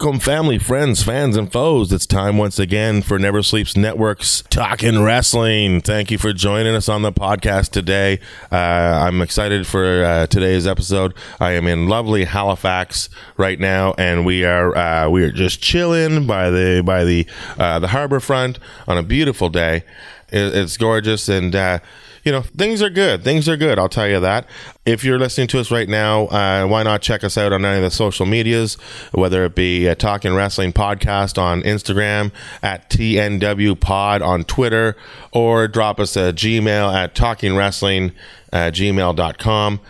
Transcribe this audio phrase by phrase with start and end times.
[0.00, 1.92] Welcome, family, friends, fans, and foes.
[1.92, 5.82] It's time once again for Never Sleeps Network's Talking Wrestling.
[5.82, 8.18] Thank you for joining us on the podcast today.
[8.50, 11.12] Uh, I'm excited for uh, today's episode.
[11.38, 16.26] I am in lovely Halifax right now, and we are uh, we are just chilling
[16.26, 17.26] by the by the
[17.58, 18.58] uh, the harbor front
[18.88, 19.84] on a beautiful day.
[20.30, 21.80] It, it's gorgeous, and uh,
[22.24, 23.24] you know, things are good.
[23.24, 23.78] Things are good.
[23.78, 24.46] I'll tell you that.
[24.84, 27.76] If you're listening to us right now, uh, why not check us out on any
[27.78, 28.74] of the social medias,
[29.12, 34.96] whether it be a Talking Wrestling Podcast on Instagram, at TNW Pod on Twitter,
[35.32, 38.12] or drop us a Gmail at talkingwrestling
[38.52, 39.80] at gmail.com.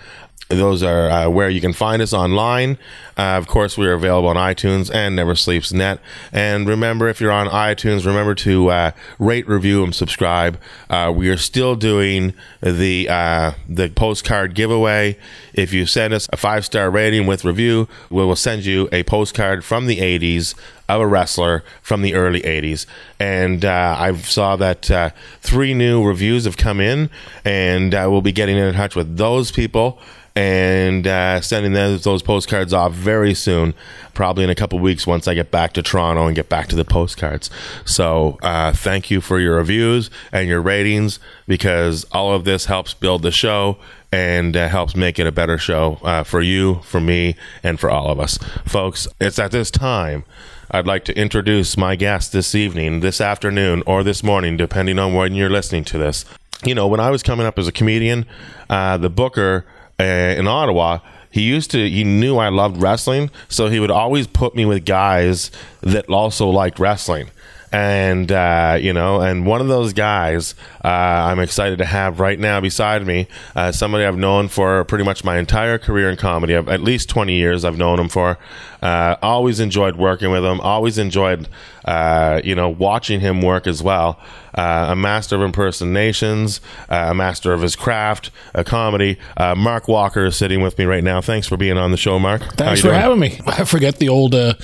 [0.50, 2.76] Those are uh, where you can find us online.
[3.16, 6.00] Uh, of course, we are available on iTunes and Never Sleeps Net.
[6.32, 8.90] And remember, if you're on iTunes, remember to uh,
[9.20, 10.58] rate, review, and subscribe.
[10.88, 15.16] Uh, we are still doing the uh, the postcard giveaway.
[15.54, 19.04] If you send us a five star rating with review, we will send you a
[19.04, 20.56] postcard from the 80s
[20.88, 22.86] of a wrestler from the early 80s.
[23.20, 27.08] And uh, I saw that uh, three new reviews have come in,
[27.44, 30.00] and uh, we'll be getting in touch with those people
[30.36, 33.75] and uh, sending those, those postcards off very soon,
[34.14, 36.77] probably in a couple weeks once I get back to Toronto and get back to
[36.77, 37.50] the postcards.
[37.84, 42.95] So uh, thank you for your reviews and your ratings because all of this helps
[42.95, 43.78] build the show
[44.12, 47.91] and uh, helps make it a better show uh, for you, for me, and for
[47.91, 48.39] all of us.
[48.64, 50.25] Folks, it's at this time.
[50.73, 55.14] I'd like to introduce my guest this evening, this afternoon, or this morning, depending on
[55.14, 56.25] when you're listening to this.
[56.64, 58.27] You know, when I was coming up as a comedian,
[58.69, 59.64] uh, the booker
[60.05, 60.98] in Ottawa,
[61.30, 64.84] he used to, he knew I loved wrestling, so he would always put me with
[64.84, 65.50] guys
[65.83, 67.30] that also liked wrestling.
[67.73, 70.55] And, uh, you know, and one of those guys
[70.85, 75.05] uh, I'm excited to have right now beside me, uh, somebody I've known for pretty
[75.05, 78.39] much my entire career in comedy, at least 20 years I've known him for.
[78.83, 81.48] Uh, always enjoyed working with him, always enjoyed,
[81.85, 84.19] uh, you know, watching him work as well.
[84.55, 89.19] Uh, a master of impersonations, uh, a master of his craft, a comedy.
[89.37, 91.20] Uh, Mark Walker is sitting with me right now.
[91.20, 92.42] Thanks for being on the show, Mark.
[92.55, 93.01] Thanks for doing?
[93.01, 93.41] having me.
[93.47, 94.55] I forget the old uh,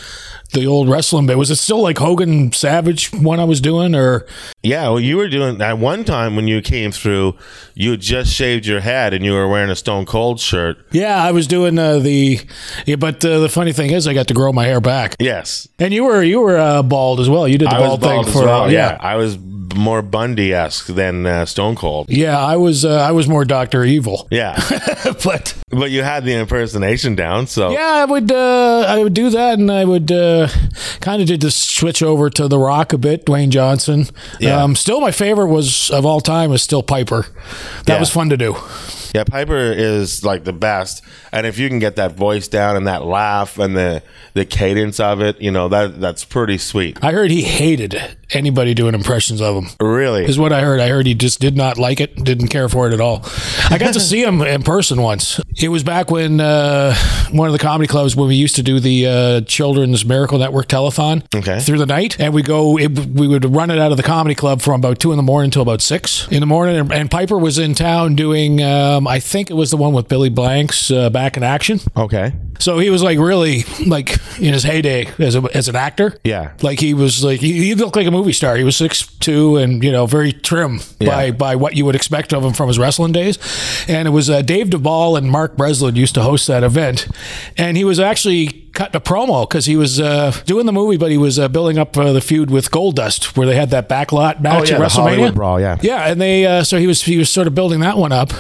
[0.53, 1.37] the old wrestling bit.
[1.39, 4.27] Was it still like Hogan Savage one I was doing, or
[4.63, 7.35] Yeah, well, you were doing at one time when you came through.
[7.75, 10.79] You had just shaved your head and you were wearing a Stone Cold shirt.
[10.93, 12.41] yeah, I was doing uh, the.
[12.87, 15.69] Yeah, but uh, the funny thing is, I got to grow my hair back, Yes,
[15.79, 17.47] and you were you were uh, bald as well.
[17.47, 18.71] You did the I bald, bald thing as for well.
[18.73, 18.93] yeah.
[18.93, 19.39] Yeah, I was
[19.77, 22.09] more Bundy esque than uh, Stone Cold.
[22.09, 24.57] Yeah, I was uh, I was more Doctor Evil, Yeah,
[25.25, 27.47] but but you had the impersonation down.
[27.47, 30.11] So yeah, I would uh, I would do that, and I would
[30.45, 30.49] uh,
[31.01, 34.07] kind of did the switch over to The Rock a bit, Dwayne Johnson.
[34.41, 34.63] Yeah.
[34.63, 37.27] Um, still, my favorite was of all time was still Piper.
[37.87, 38.01] That Yeah.
[38.01, 38.57] was fun to do.
[39.15, 41.03] Yeah, Piper is like the best,
[41.37, 44.03] and if you can get that voice down and that laugh and the
[44.35, 46.99] the cadence of it, you know that that's pretty sweet.
[47.03, 49.71] I heard he hated anybody doing impressions of him.
[49.81, 50.81] Really, Is what I heard.
[50.81, 53.23] I heard he just did not like it, didn't care for it at all.
[53.71, 55.41] I got to see him in person once.
[55.61, 56.95] It was back when uh,
[57.31, 60.67] one of the comedy clubs when we used to do the uh, Children's Miracle Network
[60.69, 61.61] telethon Okay.
[61.61, 62.79] through the night, and we go.
[62.79, 65.23] It, we would run it out of the comedy club from about two in the
[65.23, 66.77] morning until about six in the morning.
[66.77, 68.63] And, and Piper was in town doing.
[68.63, 71.81] Um, I think it was the one with Billy Blanks uh, back in action.
[71.97, 76.19] okay, So he was like really like in his heyday as a, as an actor.
[76.25, 76.53] Yeah.
[76.63, 78.57] like he was like he, he looked like a movie star.
[78.57, 81.31] He was six two and you know very trim by Yeah.
[81.33, 83.39] by what you would expect of him from his wrestling days.
[83.89, 87.09] And it was uh, Dave Duvall and Mark Breslin used to host that event,
[87.57, 91.11] and he was actually cutting a promo because he was uh, doing the movie, but
[91.11, 94.41] he was uh, building up uh, the feud with Goldust where they had that backlot
[94.41, 95.35] match Oh, yeah, at WrestleMania.
[95.35, 95.79] Brawl, yeah.
[95.81, 98.33] yeah, and they uh, so he was he was sort of building that one up,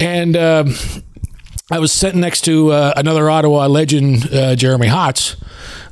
[0.00, 0.36] and.
[1.68, 5.34] I was sitting next to uh, another Ottawa legend, uh, Jeremy Hotz,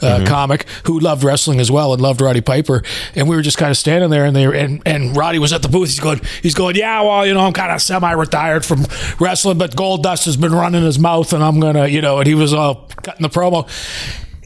[0.00, 2.84] uh, comic, who loved wrestling as well and loved Roddy Piper.
[3.16, 5.52] And we were just kind of standing there, and they were, and and Roddy was
[5.52, 5.88] at the booth.
[5.88, 8.86] He's going, he's going, yeah, well, you know, I'm kind of semi-retired from
[9.18, 12.36] wrestling, but Goldust has been running his mouth, and I'm gonna, you know, and he
[12.36, 13.68] was all cutting the promo.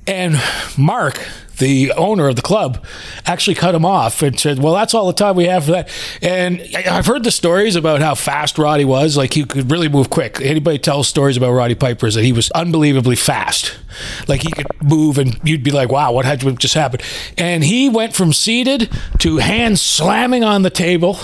[0.08, 0.40] And
[0.76, 1.20] Mark
[1.58, 2.84] the owner of the club,
[3.26, 5.88] actually cut him off and said, "Well, that's all the time we have for that."
[6.22, 9.16] And I've heard the stories about how fast Roddy was.
[9.16, 10.40] Like he could really move quick.
[10.40, 13.76] Anybody tells stories about Roddy Piper is that he was unbelievably fast.
[14.28, 17.02] Like he could move, and you'd be like, "Wow, what had just happened?"
[17.37, 18.88] And he went from seated
[19.19, 21.19] to hands slamming on the table,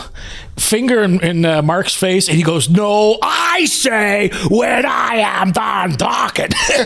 [0.56, 5.52] finger in, in uh, Mark's face, and he goes, "No, I say when I am
[5.52, 6.48] done talking."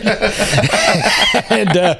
[1.49, 1.95] and uh,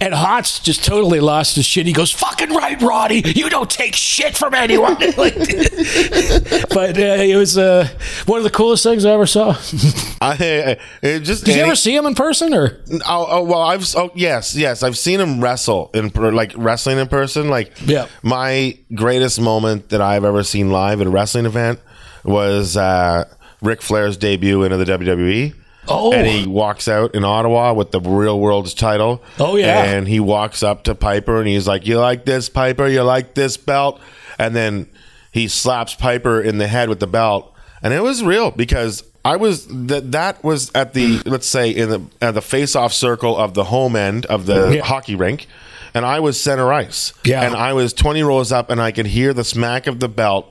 [0.00, 1.86] and Hotz just totally lost his shit.
[1.86, 3.22] He goes, "Fucking right, Roddy.
[3.24, 5.36] You don't take shit from anyone." Like-
[6.70, 7.88] but uh, it was uh,
[8.26, 9.50] one of the coolest things I ever saw.
[10.20, 13.84] I, it just Did you ever see him in person, or Oh, oh well, I've
[13.96, 17.48] oh yes, yes, I've seen him wrestle in like wrestling in person.
[17.48, 18.06] Like, Yeah.
[18.22, 21.80] my greatest moment that I've ever seen live a wrestling event
[22.24, 23.24] was uh,
[23.60, 25.54] Ric Flair's debut into the WWE.
[25.88, 26.12] Oh.
[26.12, 29.20] and he walks out in Ottawa with the Real World's title.
[29.40, 29.82] Oh, yeah.
[29.82, 32.86] and he walks up to Piper and he's like, "You like this, Piper?
[32.86, 34.00] You like this belt?"
[34.38, 34.86] And then
[35.32, 37.52] he slaps Piper in the head with the belt,
[37.82, 41.88] and it was real because I was that that was at the let's say in
[41.88, 44.82] the at the face-off circle of the home end of the Yeah.
[44.82, 45.48] hockey rink,
[45.94, 47.12] and I was center ice.
[47.24, 47.42] Yeah.
[47.42, 50.46] and I was twenty rows up, and I could hear the smack of the belt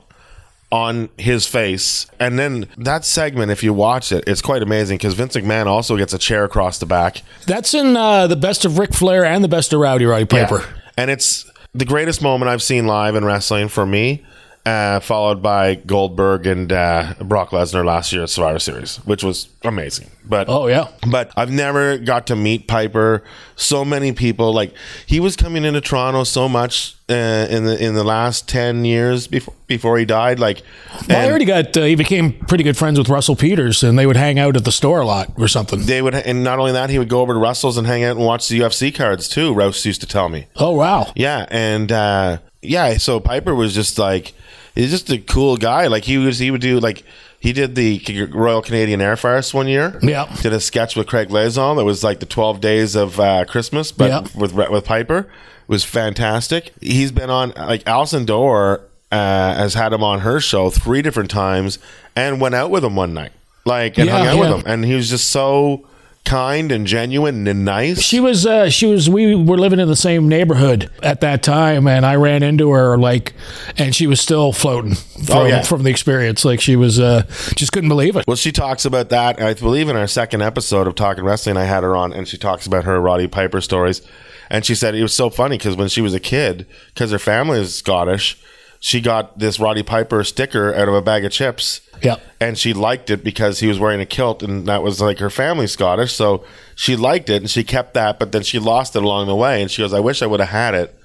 [0.71, 2.07] on his face.
[2.19, 5.97] And then that segment, if you watch it, it's quite amazing because Vince McMahon also
[5.97, 7.23] gets a chair across the back.
[7.45, 10.63] that's in uh, the best of Ric Flair and the best of Rowdy Roddy Piper?
[10.97, 14.23] And it's the greatest moment I've seen live in wrestling for me.
[14.63, 19.49] Uh, followed by Goldberg and uh, Brock Lesnar last year at Survivor Series, which was
[19.63, 20.11] amazing.
[20.23, 20.89] But Oh yeah.
[21.09, 23.23] but I've never got to meet Piper.
[23.55, 24.75] So many people like
[25.07, 29.25] he was coming into Toronto so much uh, in the in the last ten years
[29.25, 30.39] before before he died.
[30.39, 30.61] Like,
[31.09, 33.97] Well, I and he got uh, he became pretty good friends with Russell Peters, and
[33.97, 35.87] they would hang out at the store a lot or something.
[35.87, 38.15] they would, and not only that, he would go over to Russell's and hang out
[38.15, 39.55] and watch the UFC cards too.
[39.55, 40.45] Rouse used to tell me.
[40.55, 41.11] Oh wow.
[41.15, 44.33] Yeah, and uh, yeah, so Piper was just like
[44.75, 45.88] he's just a cool guy.
[45.88, 47.03] Like he was, he would do like
[47.39, 48.00] he did the
[48.31, 50.00] Royal Canadian Air Farce one year.
[50.01, 50.33] Yeah.
[50.41, 53.91] did a sketch with Craig Lauzon that was like the twelve days of uh, Christmas,
[53.91, 54.39] but Yeah.
[54.39, 55.27] with with Piper it
[55.68, 56.73] was fantastic.
[56.81, 58.81] He's been on like Allison Dore
[59.12, 59.15] uh,
[59.56, 61.79] has had him on her show three different times
[62.15, 63.31] and went out with him one night,
[63.65, 64.39] like and Yeah, hung out yeah.
[64.39, 65.85] with him, and he was just so
[66.23, 68.01] kind and genuine and nice.
[68.01, 71.88] She was uh, she was we were living in the same neighborhood at that time,
[71.88, 73.33] and I ran into her like,
[73.77, 75.63] and she was still floating from, Oh, yeah.
[75.63, 76.45] from the experience.
[76.45, 77.23] Like she was uh,
[77.56, 78.25] just couldn't believe it.
[78.27, 79.41] Well, she talks about that.
[79.41, 82.38] I believe in our second episode of Talking Wrestling, I had her on, and she
[82.38, 84.01] talks about her Roddy Piper stories.
[84.50, 87.19] And she said it was so funny because when she was a kid, because her
[87.19, 88.38] family is Scottish,
[88.83, 91.81] she got this Roddy Piper sticker out of a bag of chips.
[92.01, 92.15] Yeah.
[92.39, 95.29] And she liked it because he was wearing a kilt, and that was like her
[95.29, 96.13] family Scottish.
[96.13, 96.43] So
[96.75, 99.61] she liked it, and she kept that, but then she lost it along the way.
[99.61, 100.97] And she goes, I wish I would have had it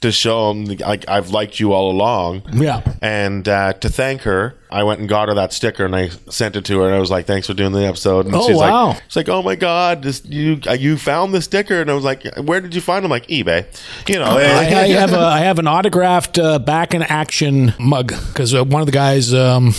[0.00, 2.42] to show him, like, I've liked you all along.
[2.52, 2.82] Yeah.
[3.02, 6.54] And uh, to thank her, I went and got her that sticker and I sent
[6.54, 8.56] it to her and I was like, "Thanks for doing the episode." And Oh, she's
[8.56, 8.86] wow.
[8.90, 11.94] like, "She's like, oh my god, this you uh, you found the sticker?" And I
[11.94, 13.66] was like, "Where did you find them?" Like eBay,
[14.08, 14.26] you know.
[14.26, 18.64] I, I have a I have an autographed uh, back in action mug because uh,
[18.64, 19.74] one of the guys, um,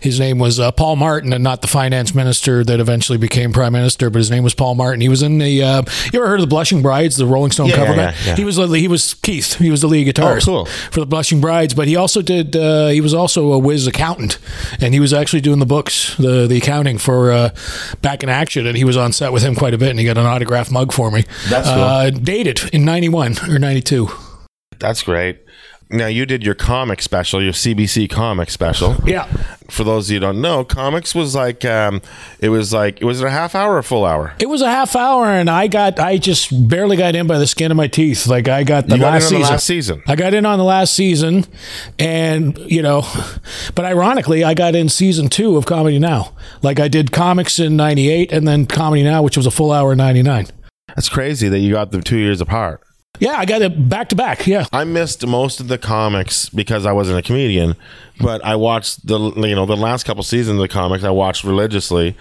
[0.00, 3.74] his name was uh, Paul Martin, and not the finance minister that eventually became prime
[3.74, 5.02] minister, but his name was Paul Martin.
[5.02, 5.62] He was in the.
[5.62, 8.16] Uh, you ever heard of the Blushing Brides, the Rolling Stone Yeah, cover yeah, yeah,
[8.28, 8.36] yeah.
[8.36, 9.51] He was he was Keith.
[9.54, 10.66] He was the lead guitarist Oh, cool.
[10.90, 12.54] for the Blushing Brides, but he also did.
[12.56, 14.38] Uh, he was also a whiz accountant,
[14.80, 17.50] and he was actually doing the books, the the accounting for uh,
[18.00, 20.04] Back in Action, and he was on set with him quite a bit, and he
[20.04, 21.24] got an autographed mug for me.
[21.48, 21.78] That's cool.
[21.82, 24.08] Uh, dated in '91 or '92.
[24.78, 25.38] That's great.
[25.92, 28.96] Now you did your comic special, your CBC comic special.
[29.06, 29.26] Yeah.
[29.68, 32.02] For those of you who don't know, comics was like um,
[32.40, 34.34] it was like was it a half hour or a full hour?
[34.38, 37.46] It was a half hour, and I got I just barely got in by the
[37.46, 38.26] skin of my teeth.
[38.26, 39.52] Like I got the got last in on the season.
[39.52, 40.02] last season.
[40.06, 41.44] I got in on the last season,
[41.98, 43.02] and you know,
[43.74, 46.34] but ironically, I got in season two of Comedy Now.
[46.62, 49.92] Like I did comics in '98, and then Comedy Now, which was a full hour
[49.92, 50.48] in '99.
[50.88, 52.82] That's crazy that you got them two years apart.
[53.20, 54.46] Yeah, I got it back to back.
[54.46, 54.64] Yeah.
[54.72, 57.76] I missed most of the comics because I wasn't a comedian,
[58.20, 61.44] but I watched the you know the last couple seasons of the comics I watched
[61.44, 62.16] religiously,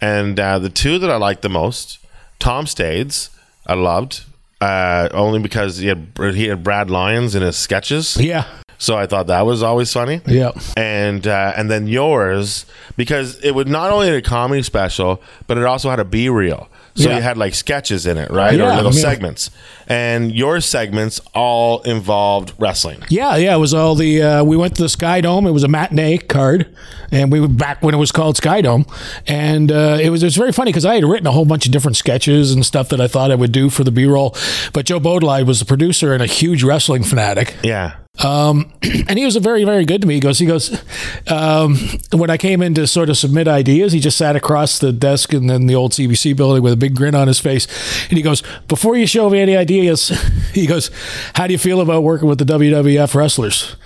[0.00, 1.98] and uh, the two that I liked the most,
[2.38, 3.30] Tom Stade's,
[3.66, 4.24] I loved
[4.60, 8.46] uh, only because he had he had Brad Lyons in his sketches, Yeah.
[8.78, 10.22] so I thought that was always funny.
[10.26, 10.52] Yeah.
[10.76, 12.64] And uh, and then yours
[12.96, 16.68] because it was not only a comedy special, but it also had a B reel.
[16.96, 17.16] So Yeah.
[17.16, 18.54] you had like sketches in it, right?
[18.54, 19.00] or Yeah, little yeah.
[19.00, 19.50] segments.
[19.86, 22.98] And your segments all involved wrestling.
[23.08, 24.20] Yeah, yeah, it was all the.
[24.22, 25.46] Uh, we went to the Sky Dome.
[25.46, 26.66] It was a matinee card,
[27.12, 28.84] and we were back when it was called Sky Dome,
[29.28, 31.66] and uh, it was it was very funny because I had written a whole bunch
[31.66, 34.34] of different sketches and stuff that I thought I would do for the B roll,
[34.72, 37.54] but Joe Bodley was the producer and a huge wrestling fanatic.
[37.62, 37.92] Yeah.
[38.24, 40.14] Um, and he was very, very good to me.
[40.14, 40.82] He goes, he goes,
[41.28, 41.76] um,
[42.12, 45.32] when I came in to sort of submit ideas, he just sat across the desk
[45.32, 47.66] and then the old CBC building with a big grin on his face.
[48.08, 50.08] And he goes, before you show me any ideas,
[50.52, 50.90] he goes,
[51.34, 53.76] how do you feel about working with the WWF wrestlers?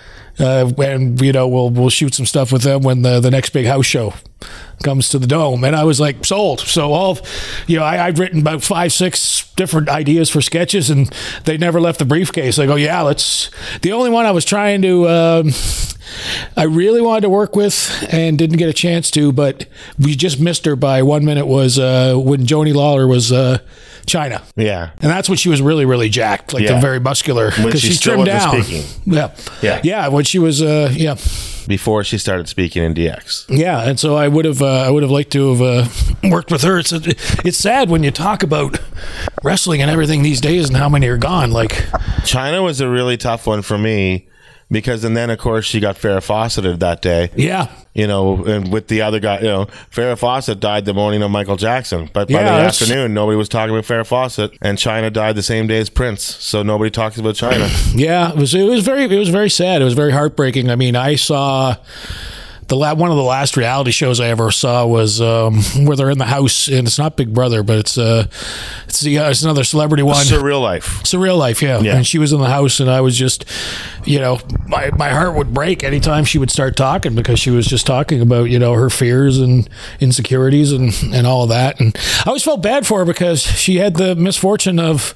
[0.41, 3.51] Uh, and you know we'll we'll shoot some stuff with them when the the next
[3.51, 4.15] big house show
[4.83, 5.65] comes to the dome.
[5.65, 6.61] And I was like sold.
[6.61, 7.19] So all,
[7.67, 11.81] you know, I, I'd written about five six different ideas for sketches, and they never
[11.81, 12.59] left the briefcase.
[12.59, 13.51] I go, yeah, let's.
[13.83, 15.09] The only one I was trying to.
[15.09, 15.51] Um,
[16.57, 19.67] I really wanted to work with and didn't get a chance to, but
[19.99, 21.47] we just missed her by one minute.
[21.47, 23.59] Was uh, when Joanie Laurer was uh,
[24.07, 24.91] Chyna, Yeah.
[25.01, 26.75] and that's when she was really, really jacked, like Yeah.
[26.75, 28.63] the very muscular, When because she she's trimmed down.
[28.63, 28.85] speaking.
[29.07, 29.29] Yeah,
[29.63, 29.81] Yeah.
[29.85, 30.09] yeah.
[30.09, 31.17] When she was, uh, yeah,
[31.69, 33.47] Before she started speaking in DX.
[33.49, 36.51] yeah, and so I would have, uh, I would have liked to have uh, worked
[36.51, 36.79] with her.
[36.79, 38.79] It's it's sad when you talk about
[39.45, 41.51] wrestling and everything these days and how many are gone.
[41.53, 41.73] Like,
[42.25, 44.27] Chyna was a really tough one for me
[44.71, 47.31] because, and then of course she got Farrah Fawcett that day.
[47.37, 51.23] yeah, You know, and with the other guy, you know, Farrah Fawcett died the morning
[51.23, 54.53] of Michael Jackson, but by Yeah, the that's- afternoon, nobody was talking about Farrah Fawcett,
[54.63, 57.69] and Chyna died the same day as Prince, so nobody talks about Chyna.
[57.95, 59.83] Yeah, it was it was very it was very sad.
[59.83, 60.71] It was very heartbreaking.
[60.71, 61.77] I mean, I saw
[62.71, 66.11] the la- one of the last reality shows I ever saw was um, where they're
[66.11, 68.27] in the house, and it's not Big Brother, but it's uh,
[68.87, 70.25] it's the uh, it's another celebrity one.
[70.25, 71.03] Surreal life.
[71.03, 71.81] Surreal Life, yeah.
[71.81, 71.97] Yeah.
[71.97, 73.45] And she was in the house, and I was just,
[74.05, 77.67] you know, my, my heart would break anytime she would start talking because she was
[77.67, 81.81] just talking about, you know, her fears and insecurities and, and all of that.
[81.81, 85.15] And I always felt bad for her because she had the misfortune of,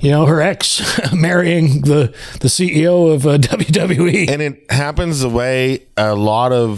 [0.00, 0.80] you know, her ex
[1.12, 4.30] marrying the, the CEO of uh, WWE.
[4.30, 6.77] and it happens the way a lot of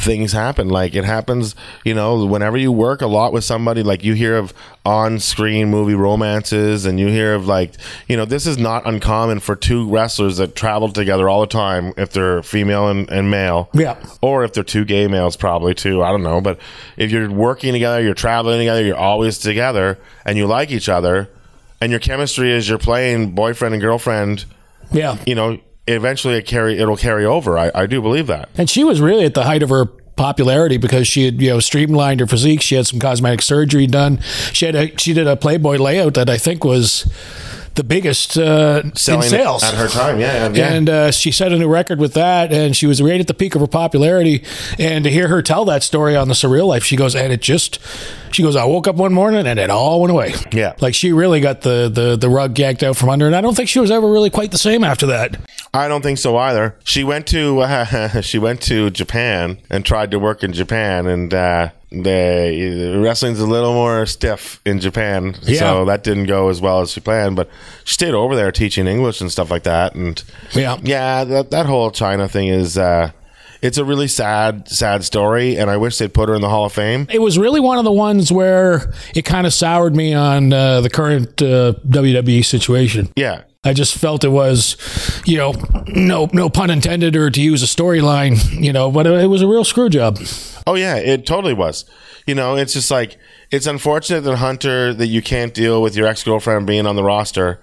[0.00, 1.54] things happen like it happens
[1.84, 4.54] you know whenever you work a lot with somebody like you hear of
[4.86, 7.74] on-screen movie romances and you hear of like
[8.08, 11.92] you know this is not uncommon for two wrestlers that travel together all the time
[11.96, 13.96] if they're female and, and male Yeah.
[14.22, 16.58] or if they're two gay males probably too i don't know but
[16.96, 21.28] if you're working together you're traveling together you're always together and you like each other
[21.80, 24.44] and your chemistry is you're playing boyfriend and girlfriend
[24.92, 25.18] Yeah.
[25.26, 25.58] you know,
[25.92, 27.58] eventually it carry it'll carry over.
[27.58, 28.48] I, I do believe that.
[28.56, 31.60] And she was really at the height of her popularity because she had you know
[31.60, 32.60] streamlined her physique.
[32.60, 34.20] She had some cosmetic surgery done.
[34.52, 37.10] She had a she did a Playboy layout that I think was
[37.74, 40.72] the biggest uh, in Selling sales at her time, yeah, yeah.
[40.72, 43.34] And uh, she set a new record with that, and she was right at the
[43.34, 44.42] peak of her popularity.
[44.78, 47.40] And to hear her tell that story on the Surreal Life, she goes, and it
[47.40, 47.78] just,
[48.32, 50.34] she goes, I woke up one morning and it all went away.
[50.52, 50.74] Yeah.
[50.80, 53.54] like she really got the the the rug yanked out from under, and I don't
[53.56, 55.36] think she was ever really quite the same after that.
[55.72, 56.76] I don't think so either.
[56.84, 61.32] She went to uh, she went to Japan and tried to work in Japan, and
[61.32, 65.58] uh, the wrestling's a little more stiff in Japan, Yeah.
[65.58, 67.36] so that didn't go as well as she planned.
[67.36, 67.48] But
[67.84, 70.76] she stayed over there teaching English and stuff like that, and Yeah.
[70.82, 72.78] yeah, that that whole Chyna thing is.
[72.78, 73.10] Uh,
[73.62, 76.64] it's a really sad, sad story, and I wish they'd put her in the Hall
[76.64, 77.06] of Fame.
[77.12, 80.80] It was really one of the ones where it kind of soured me on uh,
[80.80, 83.10] the current uh, WWE situation.
[83.16, 84.76] Yeah, I just felt it was,
[85.26, 85.52] you know,
[85.88, 89.46] no no pun intended, or to use a storyline, you know, but it was a
[89.46, 90.18] real screw job.
[90.66, 91.84] Oh yeah, it totally was.
[92.26, 93.18] You know, it's just like
[93.50, 97.04] it's unfortunate that Hunter that you can't deal with your ex girlfriend being on the
[97.04, 97.60] roster.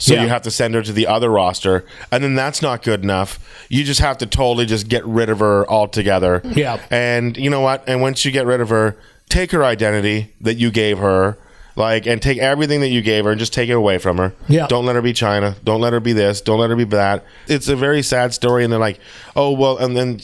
[0.00, 0.22] So Yeah.
[0.24, 3.38] you have to send her to the other roster, and then that's not good enough.
[3.70, 6.42] You just have to totally just get rid of her altogether.
[6.44, 6.78] Yeah.
[6.90, 7.84] And you know what?
[7.88, 8.96] And once you get rid of her,
[9.30, 11.36] take her identity that you gave her,
[11.78, 14.34] like, and take everything that you gave her and just take it away from her.
[14.48, 14.66] Yeah.
[14.66, 15.56] Don't let her be Chyna.
[15.64, 16.40] Don't let her be this.
[16.40, 17.24] Don't let her be that.
[17.46, 18.64] It's a very sad story.
[18.64, 19.00] And they're like,
[19.34, 20.20] oh well, and then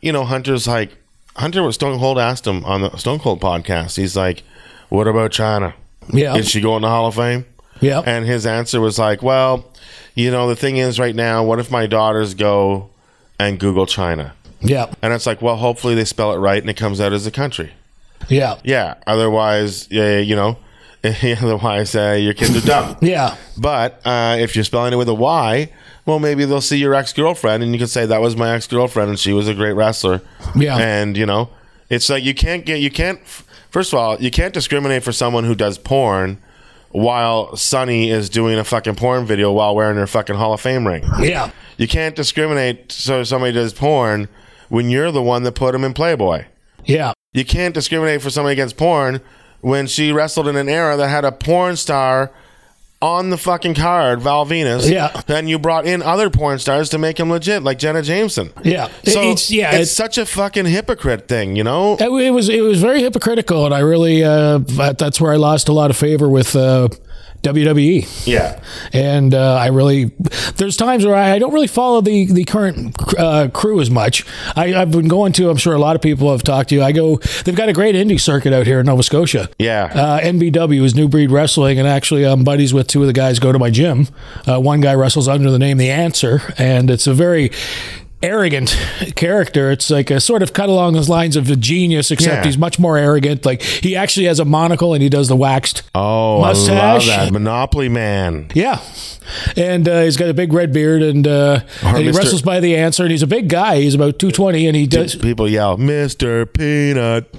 [0.00, 0.96] you know, Hunter's like,
[1.36, 3.96] Hunter was Stone Cold asked him on the Stone Cold podcast.
[3.96, 4.42] He's like,
[4.88, 5.74] "What about Chyna?
[6.12, 6.36] Yeah.
[6.36, 7.46] Is she going to Hall of Fame?"
[7.80, 8.02] Yeah.
[8.04, 9.64] And his answer was like, "Well,
[10.14, 12.90] you know, the thing is, right now, what if my daughters go
[13.38, 14.92] and Google China?" Yeah.
[15.02, 17.30] And it's like, well, hopefully they spell it right and it comes out as a
[17.30, 17.72] country.
[18.28, 18.58] Yeah.
[18.64, 18.94] Yeah.
[19.06, 20.58] Otherwise, yeah, you know,
[21.04, 22.96] otherwise uh, your kids are dumb.
[23.02, 23.36] Yeah.
[23.56, 25.72] But uh, if you're spelling it with a Y,
[26.06, 28.66] well, maybe they'll see your ex girlfriend, and you can say that was my ex
[28.66, 30.22] girlfriend, and she was a great wrestler.
[30.56, 30.76] Yeah.
[30.76, 31.50] And you know,
[31.90, 33.20] it's like you can't get you can't.
[33.70, 36.38] First of all, you can't discriminate for someone who does porn
[36.90, 40.86] while Sunny is doing a fucking porn video while wearing her fucking Hall of Fame
[40.86, 41.04] ring.
[41.20, 41.50] Yeah.
[41.76, 44.28] You can't discriminate so somebody does porn
[44.68, 46.46] when you're the one that put him in Playboy.
[46.84, 47.12] Yeah.
[47.32, 49.20] You can't discriminate for somebody against porn
[49.60, 52.30] when she wrestled in an era that had a porn star
[53.00, 54.90] on the fucking card, Val Venis.
[54.90, 55.20] Yeah.
[55.28, 58.50] Then you brought in other porn stars to make him legit, like Jenna Jameson.
[58.64, 58.88] Yeah.
[59.04, 61.96] So It's- yeah, it's it's- such a fucking hypocrite thing, you know?
[62.00, 64.58] It, it was it was very hypocritical, and I really uh,
[64.98, 66.88] that's where I lost a lot of favor with uh,
[67.42, 68.26] WWE.
[68.26, 68.60] Yeah.
[68.92, 70.06] And uh, I really,
[70.56, 74.24] there's times where I, I don't really follow the the current uh, crew as much.
[74.56, 75.50] I, I've been going to.
[75.50, 76.82] I'm sure a lot of people have talked to you.
[76.82, 77.16] I go.
[77.44, 79.48] They've got a great indie circuit out here in Nova Scotia.
[79.58, 79.84] Yeah.
[79.84, 83.38] Uh, NBW is New Breed Wrestling, and actually, I'm buddies with two of the guys.
[83.38, 84.08] Go to my gym.
[84.46, 87.50] Uh, one guy wrestles under the name The Answer, and it's a very
[88.22, 88.76] arrogant
[89.14, 89.70] character.
[89.70, 92.44] It's like a sort of cut along those lines of a genius, except Yeah.
[92.44, 93.44] he's much more arrogant.
[93.46, 97.32] Like he actually has a monocle and he does the waxed Oh, I love that.
[97.32, 98.48] Monopoly Man.
[98.54, 98.80] yeah.
[99.56, 102.16] And uh, he's got a big red beard and, uh, and he Mr.
[102.16, 103.02] wrestles by the answer.
[103.04, 103.80] And he's a big guy.
[103.80, 105.14] He's about 220 and he does.
[105.16, 106.50] People yell, Mr.
[106.52, 107.32] Peanut.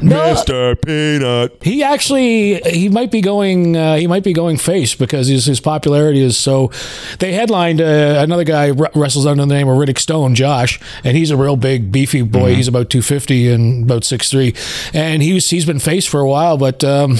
[0.00, 0.34] No.
[0.34, 0.80] Mr.
[0.80, 1.56] Peanut.
[1.62, 5.60] He actually he might be going uh, he might be going face because his, his
[5.60, 6.70] popularity is so.
[7.18, 11.16] They headlined uh, another guy wr- wrestles under the name of Riddick Stone, Josh, and
[11.16, 12.54] he's a real big beefy boy.
[12.54, 14.54] He's about two fifty and about six three,
[14.92, 16.82] and he's he's been face for a while, but.
[16.84, 17.16] Um,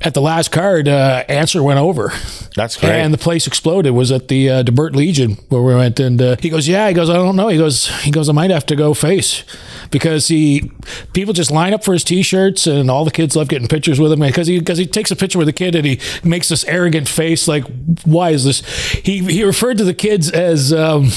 [0.00, 2.12] at the last card, uh, Answer went over.
[2.54, 2.92] That's great.
[2.92, 3.92] And the place exploded.
[3.92, 6.94] Was at the uh, Debert Legion where we went, and uh, he goes, "Yeah." He
[6.94, 9.44] goes, "I don't know." He goes, "He goes, I might have to go face
[9.90, 10.70] because he
[11.12, 14.12] people just line up for his T-shirts, and all the kids love getting pictures with
[14.12, 16.64] him because he because he takes a picture with a kid and he makes this
[16.64, 17.64] arrogant face, like,
[18.04, 18.60] "Why is this?"
[19.04, 21.10] He he referred to the kids as um,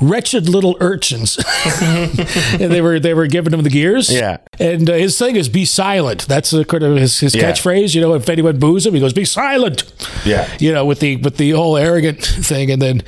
[0.00, 2.12] wretched little urchins, and
[2.72, 4.12] they were they were giving him the gears.
[4.12, 4.38] Yeah.
[4.60, 6.26] And uh, his thing is be silent.
[6.28, 7.50] That's kind of his, his Yeah.
[7.50, 7.94] catchphrase.
[7.94, 9.84] You know, if anyone boos him, he goes, "Be silent."
[10.24, 10.48] Yeah.
[10.58, 13.02] You know, with the with the whole arrogant thing, and then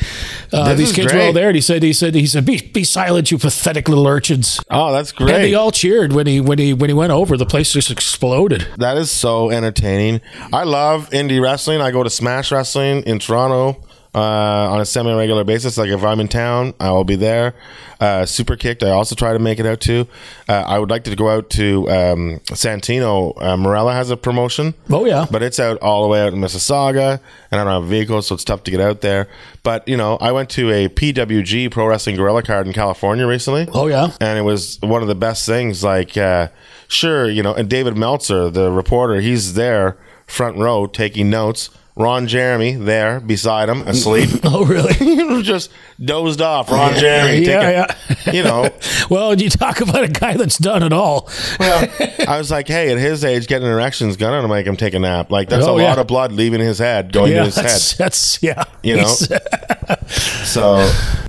[0.53, 2.85] uh, these kids were all there, and he said, he said, he said, "Be be
[2.85, 5.31] silent, you pathetic little urchins." Oh, that's great.
[5.31, 5.51] And great.
[5.51, 7.37] they all cheered when he when he when he went over.
[7.37, 8.67] The place just exploded.
[8.79, 10.21] That is so entertaining.
[10.53, 11.81] I love indie wrestling.
[11.81, 13.81] I go to Smash Wrestling in Toronto
[14.15, 15.77] uh, on a semi-regular basis.
[15.77, 17.55] Like if I'm in town, I will be there.
[18.01, 18.83] Uh, Super Kicked.
[18.83, 20.07] I also try to make it out to.
[20.49, 23.35] Uh, I would like to go out to um, Santino.
[23.37, 24.75] Uh, Marella has a promotion.
[24.91, 27.85] Oh yeah, But it's out all the way out in Mississauga, and I don't have
[27.85, 29.29] a vehicle, so it's tough to get out there.
[29.63, 33.65] But you know, I went to a PWG Pro Wrestling Guerrilla Card in California recently
[33.73, 34.11] oh yeah.
[34.21, 35.83] and it was one of the best things.
[35.85, 36.49] Like, uh,
[36.89, 41.71] sure, you know, and David Meltzer, the reporter, he's there, front row, taking notes.
[41.97, 44.29] Ron Jeremy there beside him, asleep.
[44.45, 45.43] Oh really?
[45.43, 45.71] just
[46.03, 46.71] dozed off.
[46.71, 48.33] Ron Jeremy, yeah, taking, yeah.
[48.33, 48.71] you know.
[49.11, 51.29] well, you talk about a guy that's done it all.
[51.61, 51.89] Well,
[52.27, 54.99] I was like, hey, at his age, getting an erection's gonna make him take a
[54.99, 55.31] nap.
[55.31, 55.89] Like that's Oh, a yeah.
[55.89, 57.99] lot of blood leaving his head, going yeah, to his that's, head.
[57.99, 58.65] that's yeah.
[58.83, 59.07] You know?
[59.07, 60.77] So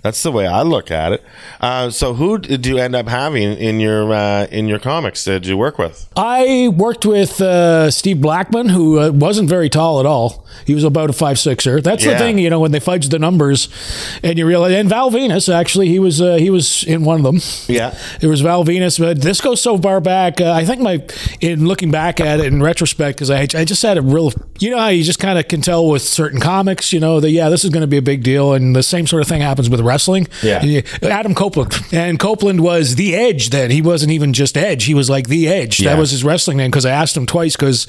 [0.06, 1.24] that's the way I look at it.
[1.60, 5.24] Uh, so who did you end up having in your uh, in your comics?
[5.26, 6.08] Did you work with?
[6.16, 10.46] I worked with uh, Steve Blackman, who uh, wasn't very tall at all.
[10.66, 11.82] He was about a five sixer.
[11.82, 12.14] That's Yeah.
[12.14, 13.68] the thing, you know, when they fudge the numbers,
[14.24, 14.74] and you realize.
[14.74, 17.40] And Val Venis, actually, he was uh, he was in one of them.
[17.68, 17.98] Yeah.
[18.22, 20.40] It was Val Venis, but this goes so far back.
[20.40, 21.04] Uh, I think my,
[21.42, 24.70] in looking back at it in retrospect, because I, I just had a real, you
[24.70, 27.50] know how you just kind of can tell with certain comics, you know, that yeah,
[27.50, 29.70] this is going to be a big deal, and the same sort of thing happens
[29.70, 30.28] with wrestling.
[30.44, 30.82] Yeah.
[31.02, 33.50] Adam Copeland, and Copeland was the Edge.
[33.50, 35.80] Then he wasn't even just Edge; he was like the Edge.
[35.80, 35.92] Yeah.
[35.92, 36.70] That was his wrestling name.
[36.70, 37.88] Because I asked him twice, because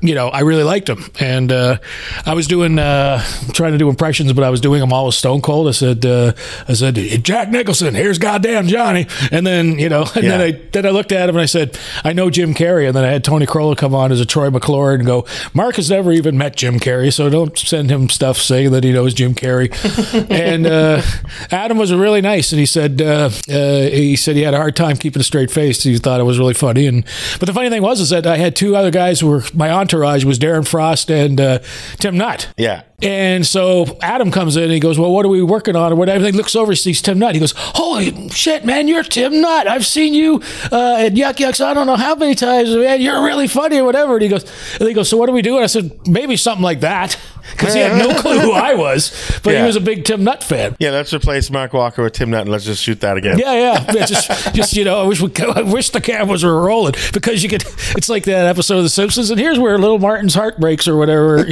[0.00, 1.78] you know I really liked him, and uh,
[2.26, 3.22] I was doing uh,
[3.54, 5.68] trying to do impressions, but I was doing them all with Stone Cold.
[5.68, 6.32] I said, uh,
[6.68, 10.84] I said, Jack Nicholson, here's goddamn Johnny, and then you know, and then I then
[10.84, 13.24] I looked at him and I said, I know Jim Carrey, and then I had
[13.24, 16.56] Tony Krolla come on as a Troy McClure and go, Mark has never even met
[16.56, 19.72] Jim Carrey, so don't send him stuff saying that he knows Jim Carrey.
[20.30, 21.02] and uh,
[21.50, 24.76] Adam was really nice, and he said uh, uh, he said he had a hard
[24.76, 25.82] time keeping a straight face.
[25.82, 27.04] He thought it was really funny, and
[27.38, 29.70] but the funny thing was is that I had two other guys who were my
[29.70, 31.58] entourage was Darren Frost and uh,
[31.98, 32.48] Tim Nutt.
[32.56, 32.82] Yeah.
[33.00, 35.92] And so Adam comes in and he goes, Well, what are we working on?
[35.92, 36.24] Or whatever.
[36.26, 37.34] He looks over, sees Tim Nutt.
[37.34, 39.68] He goes, Holy shit, man, you're Tim Nutt.
[39.68, 43.00] I've seen you uh, at Yuk Yuk's I don't know how many times, man.
[43.00, 44.14] You're really funny or whatever.
[44.14, 44.44] And he goes,
[44.80, 45.54] and he goes, So what do we do?
[45.56, 47.16] And I said, Maybe something like that.
[47.52, 49.10] Because he had no clue who I was,
[49.42, 49.60] but Yeah.
[49.60, 50.76] he was a big Tim Nutt fan.
[50.78, 53.38] Yeah, let's replace Mark Walker with Tim Nutt and let's just shoot that again.
[53.38, 53.92] Yeah, yeah.
[53.94, 57.42] Yeah, just, just you know, I wish we, I wish the cameras were rolling because
[57.42, 57.64] you could.
[57.96, 60.96] It's like that episode of The Simpsons, and here's where little Martin's heart breaks or
[60.98, 61.38] whatever,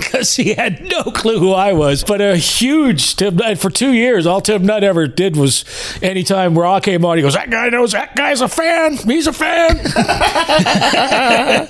[0.00, 2.04] because he had no clue who I was.
[2.04, 4.26] But a huge Tim Nutt for two years.
[4.26, 5.64] All Tim Nutt ever did was
[6.02, 8.96] anytime Raw came on, he goes, "That guy knows that guy's a fan.
[8.96, 9.78] He's a fan."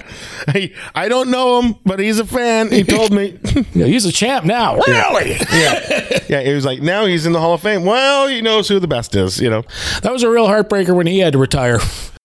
[0.46, 2.70] Hey, I don't know him, but he's a fan.
[2.70, 3.38] He told me.
[3.72, 4.76] Yeah, he's a champ now.
[4.76, 5.32] Really?
[5.52, 6.18] yeah.
[6.28, 7.84] Yeah, he was like, now he's in the Hall of Fame.
[7.84, 9.62] Well, he knows who the best is, you know.
[10.02, 11.78] That was a real heartbreaker when he had to retire.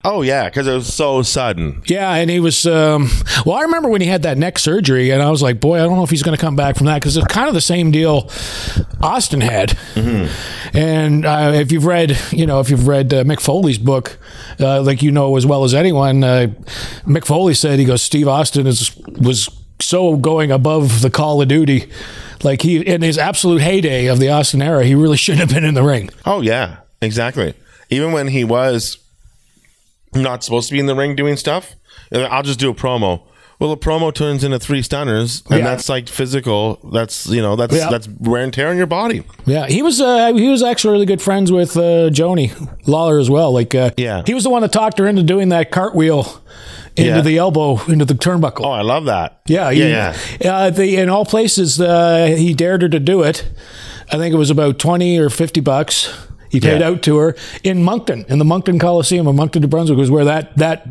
[0.05, 1.83] Oh yeah, because it was so sudden.
[1.85, 2.65] Yeah, and he was.
[2.65, 3.09] Um,
[3.45, 5.83] well, I remember when he had that neck surgery, and I was like, boy, I
[5.83, 7.59] don't know if he's going to come back from that because it's kind of the
[7.59, 8.29] same deal
[9.01, 9.77] Austin had.
[10.73, 14.17] And uh, if you've read, you know, if you've read uh, Mick Foley's book,
[14.61, 16.47] uh, like you know as well as anyone, uh,
[17.05, 19.49] Mick Foley said he goes, Steve Austin is was
[19.81, 21.91] so going above the call of duty,
[22.41, 25.65] like he in his absolute heyday of the Austin era, he really shouldn't have been
[25.67, 26.09] in the ring.
[26.25, 27.53] Oh yeah, exactly.
[27.89, 28.97] Even when he was
[30.13, 31.75] not supposed to be in the ring doing stuff,
[32.13, 33.21] I'll just do a promo.
[33.59, 35.65] Well, a promo turns into three stunners, and Yeah.
[35.65, 36.79] that's like physical.
[36.93, 37.89] That's you know that's Yeah.
[37.89, 39.23] that's wear and tear on your body.
[39.45, 39.99] Yeah, he was.
[39.99, 42.53] Uh, he was actually really good friends with uh, Joanie
[42.85, 43.51] Laurer as well.
[43.51, 44.23] Like, uh, Yeah.
[44.25, 46.39] he was the one that talked her into doing that cartwheel
[46.95, 47.21] into Yeah.
[47.21, 48.65] the elbow into the turnbuckle.
[48.65, 49.41] Oh, I love that.
[49.47, 50.55] yeah, he, yeah, yeah.
[50.55, 53.43] Uh, the, in all places, uh, he dared her to do it.
[54.09, 56.09] I think it was about twenty or fifty bucks.
[56.49, 56.87] He paid Yeah.
[56.87, 60.25] out to her in Moncton, in the Moncton Coliseum of Moncton, New Brunswick, was where
[60.25, 60.87] that that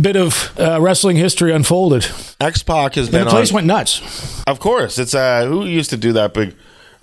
[0.00, 2.06] bit of uh, wrestling history unfolded.
[2.40, 3.54] X Pac has And been the place on.
[3.56, 4.42] went nuts.
[4.46, 6.54] Of course, it's uh who used to do that big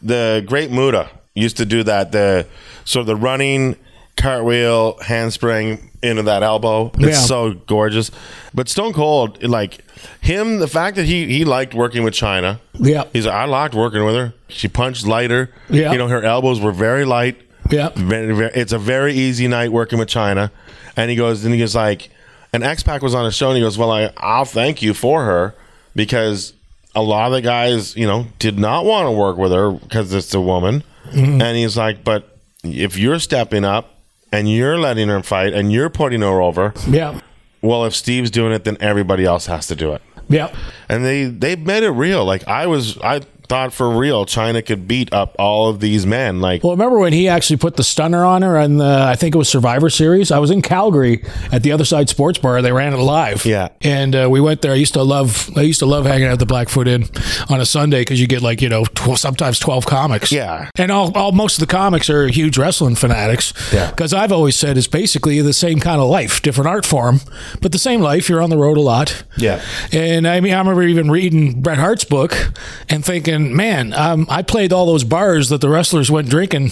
[0.02, 2.46] the Great Muta used to do that the
[2.86, 3.76] sort of the running
[4.16, 6.92] cartwheel handspring into that elbow.
[6.96, 7.26] It's Yeah.
[7.26, 8.12] so gorgeous.
[8.54, 9.80] But Stone Cold like
[10.22, 12.60] him the fact that he he liked working with Chyna.
[12.80, 13.04] Yeah.
[13.14, 14.34] He's like I liked working with her.
[14.50, 15.50] She punched lighter.
[15.70, 15.92] Yeah.
[15.92, 17.38] You know her elbows were very light.
[17.70, 17.90] Yeah.
[17.96, 20.52] Very, very, it's a very easy night working with Chyna.
[20.96, 22.10] And he goes, and he goes like,
[22.54, 24.94] and X Pac was on a show, and he goes, well, I, I'll thank you
[24.94, 25.54] for her
[25.96, 26.54] because
[26.96, 30.14] a lot of the guys, you know, did not want to work with her because
[30.14, 30.84] it's a woman.
[31.12, 31.42] Mm-hmm.
[31.42, 33.94] And he's like, but if you're stepping up
[34.32, 37.20] and you're letting her fight and you're putting her over, Yeah.
[37.62, 40.02] well, if Steve's doing it, then everybody else has to do it.
[40.30, 40.54] Yeah.
[40.90, 42.26] And they they made it real.
[42.26, 46.42] Like I was, I thought for real, Chyna could beat up all of these men.
[46.42, 49.38] Like Well, remember when he actually put the stunner on her and I think it
[49.38, 50.32] was Survivor Series?
[50.32, 52.62] I was in Calgary at the Other Side Sports Bar.
[52.62, 53.46] They ran it live.
[53.46, 53.70] Yeah.
[53.82, 54.72] And uh, we went there.
[54.72, 57.06] I used to love, I used to love hanging out at the Blackfoot Inn
[57.50, 60.32] on a Sunday because you get like, you know, 12, sometimes 12 comics.
[60.32, 60.70] Yeah.
[60.76, 63.54] And all, all, most of the comics are huge wrestling fanatics.
[63.72, 63.90] Yeah.
[63.92, 67.22] Because I've always said it's basically the same kind of life, different art form,
[67.62, 68.30] but the same life.
[68.30, 69.24] You're on the road a lot.
[69.38, 69.64] Yeah.
[69.92, 72.52] And I mean, I remember even reading Bret Hart's book
[72.90, 76.72] and thinking, man, um, I played all those bars that the wrestlers went drinking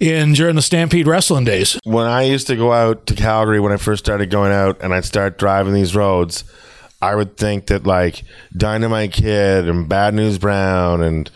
[0.00, 1.78] in during the Stampede wrestling days.
[1.84, 4.92] when I used to go out to Calgary when I first started going out and
[4.94, 6.44] I'd start driving these roads,
[7.02, 8.22] I would think that like
[8.56, 11.30] Dynamite Kid and Bad News Brown and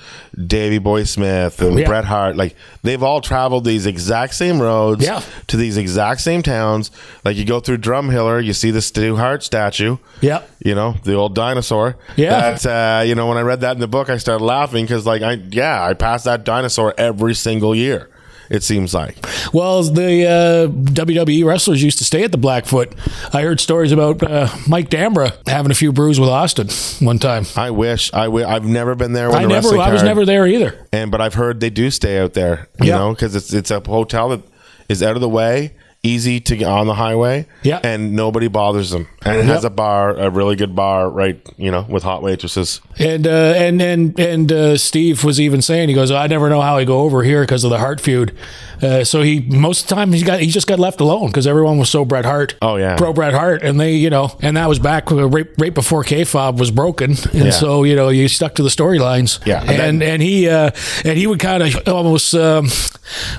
[0.46, 1.86] Davey Boy Smith and Yeah.
[1.86, 5.20] Bret Hart, like they've all traveled these exact same roads Yeah.
[5.48, 6.90] to these exact same towns.
[7.26, 9.98] Like you go through Drumheller, you see the Stu Hart statue.
[10.22, 10.42] Yeah.
[10.64, 11.96] You know, the old dinosaur.
[12.16, 12.52] Yeah.
[12.56, 15.04] That, uh, you know, when I read that in the book, I started laughing because,
[15.04, 18.08] like, I, yeah, I pass that dinosaur every single year,
[18.50, 19.16] it seems like.
[19.54, 22.94] Well, the uh, WWE wrestlers used to stay at the Blackfoot.
[23.32, 26.68] I heard stories about uh, Mike Dambra having a few brews with Austin
[27.06, 27.44] one time.
[27.56, 29.28] I wish I wi- I've never been there.
[29.30, 30.86] When I the never, I was card- never there either.
[30.92, 32.68] and but I've heard they do stay out there.
[32.80, 32.98] You Yeah.
[32.98, 34.42] know, because it's it's a hotel that
[34.88, 37.46] is out of the way, easy to get on the highway.
[37.62, 37.78] Yeah.
[37.82, 41.38] and nobody bothers them, and it has a bar, a really good bar, right?
[41.58, 42.80] You know, with hot waitresses.
[42.98, 46.60] And uh, and and and uh, Steve was even saying he goes, I never know
[46.60, 48.34] how I go over here because of the Hart feud.
[48.82, 51.46] Uh, so he most of the time he got he just got left alone because
[51.46, 52.56] everyone was so Bret Hart.
[52.62, 52.96] Oh, yeah.
[52.96, 56.02] pro Bret Hart, and they you know, and that was back uh, right, right before
[56.02, 57.50] kayfabe was broken, and Yeah.
[57.50, 59.44] so you know you stuck to the storylines.
[59.46, 60.70] Yeah, and and and he uh,
[61.04, 62.34] and he would kind of almost.
[62.34, 62.68] Um,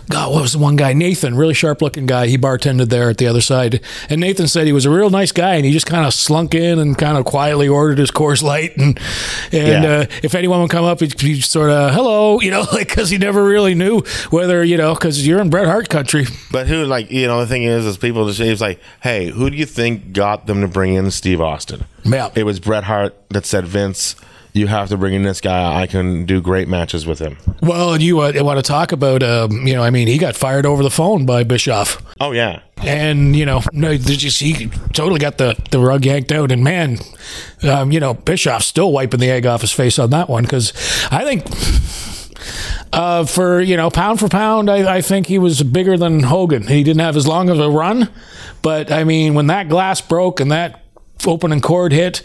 [0.10, 0.92] God, what was the one guy?
[0.94, 2.28] Nathan, really sharp looking guy.
[2.28, 3.82] He bartended there at the other side.
[4.10, 6.54] And Nathan said he was a real nice guy and he just kind of slunk
[6.54, 8.76] in and kind of quietly ordered his Coors Light.
[8.78, 9.00] And,
[9.52, 9.92] and Yeah.
[9.92, 13.10] uh, if anyone would come up, he'd, he'd sort of, hello, you know, like, because
[13.10, 16.26] he never really knew whether, you know, because you're in Bret Hart country.
[16.52, 19.50] But who, like, you know, the thing is, is people just it's like, hey, who
[19.50, 21.86] do you think got them to bring in Steve Austin?
[22.04, 22.30] Yeah.
[22.36, 24.16] It was Bret Hart that said, Vince,
[24.54, 25.82] you have to bring in this guy.
[25.82, 27.38] I can do great matches with him.
[27.62, 30.66] Well, you uh, want to talk about, um, you know, I mean, he got fired
[30.66, 32.02] over the phone by Bischoff.
[32.20, 36.52] Oh yeah, and you know, no, just he totally got the the rug yanked out.
[36.52, 36.98] And man,
[37.64, 40.74] um, you know, Bischoff's still wiping the egg off his face on that one because
[41.12, 41.46] I think.
[42.92, 46.68] Uh, for you know, pound for pound, I, I think he was bigger than Hogan.
[46.68, 48.10] He didn't have as long of a run,
[48.64, 50.82] but I mean, when that glass broke and that
[51.26, 52.22] opening cord hit,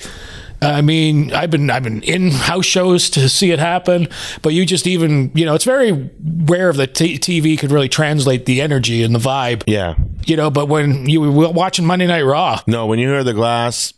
[0.63, 4.09] I mean, I've been I've been in house shows to see it happen,
[4.43, 8.47] but you just even you know, it's very rare that t- TV could really translate
[8.47, 9.95] the energy and the vibe yeah.
[10.25, 13.35] you know, but when you were watching Monday Night Raw, No, when you hear the
[13.35, 13.93] glass,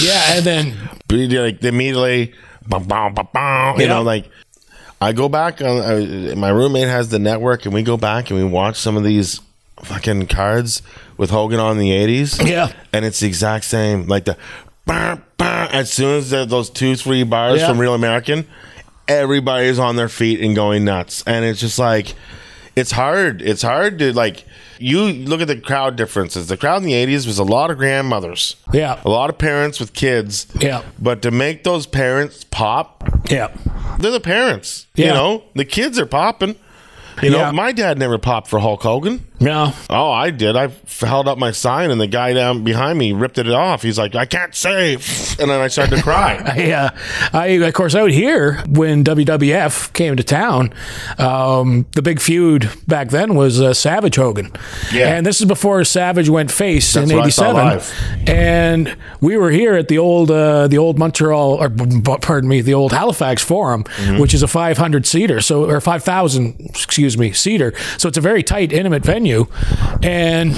[0.00, 0.74] yeah, and then
[1.10, 2.34] like immediately,
[2.68, 3.88] bum, bum, bum, you Yeah.
[3.94, 4.28] know, like
[5.00, 5.66] I go back on.
[5.78, 9.04] Uh, my roommate has the network, and we go back and we watch some of
[9.04, 9.40] these
[9.82, 10.80] fucking cards
[11.18, 12.38] with Hogan on the eighties.
[12.42, 12.72] Yeah.
[12.92, 14.06] and it's the exact same.
[14.06, 14.36] Like the
[14.86, 15.18] bah,
[15.72, 17.68] as soon as those two three bars Yeah.
[17.68, 18.46] from Real American,
[19.08, 22.14] everybody's on their feet and going nuts, and it's just like
[22.74, 23.42] it's hard.
[23.42, 24.44] It's hard to like.
[24.78, 26.48] You look at the crowd differences.
[26.48, 29.00] The crowd in the '80s was a lot of grandmothers, Yeah.
[29.06, 30.46] a lot of parents with kids.
[30.60, 30.82] Yeah.
[30.98, 33.48] But to make those parents pop, Yeah.
[33.98, 34.86] they're the parents.
[34.94, 36.56] You know, the kids are popping.
[37.22, 37.50] You know, Yeah.
[37.52, 39.25] my dad never popped for Hulk Hogan.
[39.38, 39.72] No.
[39.90, 40.56] Oh, I did.
[40.56, 40.70] I
[41.00, 43.82] held up my sign, and the guy down behind me ripped it off.
[43.82, 46.42] He's like, "I can't save," and then I started to cry.
[46.56, 46.90] I, uh,
[47.34, 50.72] I of course out here when WWF came to town,
[51.18, 54.50] um, the big feud back then was uh, Savage Hogan,
[54.92, 55.14] Yeah.
[55.16, 59.36] and this is before Savage went face That's in what I saw '87, and we
[59.36, 61.70] were here at the old uh, the old Montreal or
[62.20, 64.18] pardon me the old Halifax Forum, Mm-hmm.
[64.20, 68.42] which is a 500 seater, so or 5,000 excuse me seater, so it's a very
[68.42, 69.25] tight intimate venue,
[70.02, 70.56] and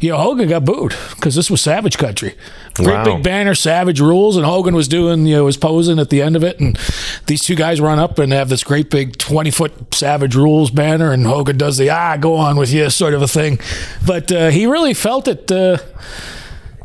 [0.00, 2.34] you know Hogan got booed because this was Savage country,
[2.74, 3.04] great Wow.
[3.04, 6.36] big banner, Savage rules, and Hogan was doing, you know, was posing at the end
[6.36, 6.78] of it, and
[7.26, 11.12] these two guys run up and have this great big twenty foot Savage rules banner,
[11.12, 13.58] and Hogan does the ah, go on with you sort of a thing,
[14.06, 15.50] but uh, he really felt it.
[15.50, 15.78] Uh,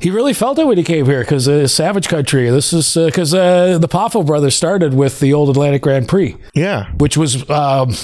[0.05, 2.47] he really felt it when he came here because uh, Savage Country.
[2.51, 6.91] This is because uh, the Poffo brothers started with the old Atlantic Grand Prix Yeah,
[6.97, 7.95] which was um,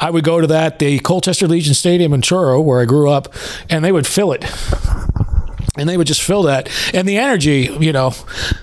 [0.00, 3.32] I would go to that the Colchester Legion Stadium in Truro where I grew up,
[3.70, 4.44] and they would fill it.
[5.78, 8.14] And they would just fill that, and the energy, you know,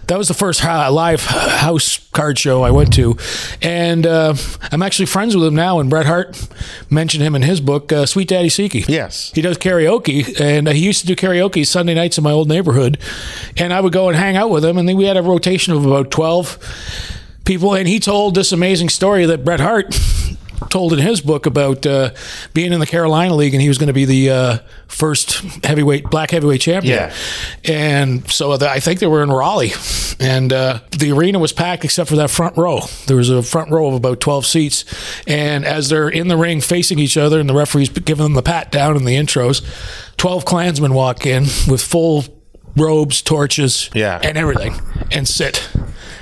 [0.08, 3.18] that was the first live house card show I went to,
[3.62, 4.34] and uh,
[4.72, 5.80] I'm actually friends with him now.
[5.80, 6.48] And Bret Hart
[6.90, 8.88] mentioned him in his book, uh, Sweet Daddy Siki.
[8.88, 9.32] Yes.
[9.34, 12.48] he does karaoke, and uh, he used to do karaoke Sunday nights in my old
[12.50, 12.98] neighborhood,
[13.58, 15.74] and I would go and hang out with him, and then we had a rotation
[15.74, 16.58] of about twelve
[17.46, 19.94] people, and he told this amazing story that Bret Hart
[20.70, 22.12] told in his book about uh,
[22.54, 25.34] being in the Carolina League, and he was going to be the uh, first
[25.66, 26.98] heavyweight black heavyweight champion.
[26.98, 27.14] Yeah.
[27.66, 29.74] And so the, I think they were in Raleigh,
[30.20, 32.82] and uh, the arena was packed except for that front row.
[33.08, 34.86] There was a front row of about twelve seats,
[35.28, 38.44] and as they're in the ring facing each other, and the referees giving them the
[38.44, 39.62] pat down in the intros,
[40.18, 42.24] twelve Klansmen walk in with full
[42.76, 44.20] robes, torches, Yeah.
[44.24, 44.74] and everything,
[45.12, 45.70] and sit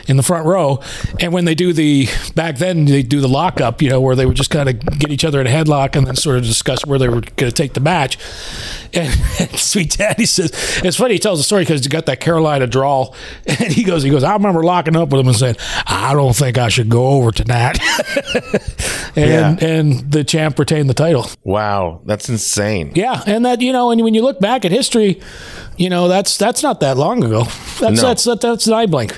[0.07, 0.79] in the front row.
[1.19, 4.25] And when they do the back then, they do the lockup, you know, where they
[4.25, 6.85] would just kind of get each other in a headlock and then sort of discuss
[6.85, 8.17] where they were going to take the match.
[8.93, 9.11] And,
[9.59, 10.51] Sweet Daddy says
[10.83, 11.13] it's funny.
[11.13, 14.23] He tells the story because he's got that Carolina drawl, and he goes, he goes,
[14.23, 15.55] I remember locking up with him and saying,
[15.87, 17.79] I don't think I should go over tonight.
[19.15, 19.65] and Yeah.
[19.67, 21.27] and the champ retained the title.
[21.43, 22.91] Wow, that's insane.
[22.95, 25.21] Yeah, and that you know, and when you look back at history,
[25.77, 27.43] you know that's that's not that long ago.
[27.79, 28.07] That's No.
[28.09, 29.17] that's that, that's an eye blink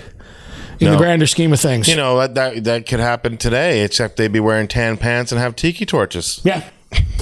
[0.85, 0.97] in No.
[0.97, 1.87] the grander scheme of things.
[1.87, 5.39] You know that, that that could happen today, except they'd be wearing tan pants and
[5.39, 6.41] have tiki torches.
[6.43, 6.63] yeah,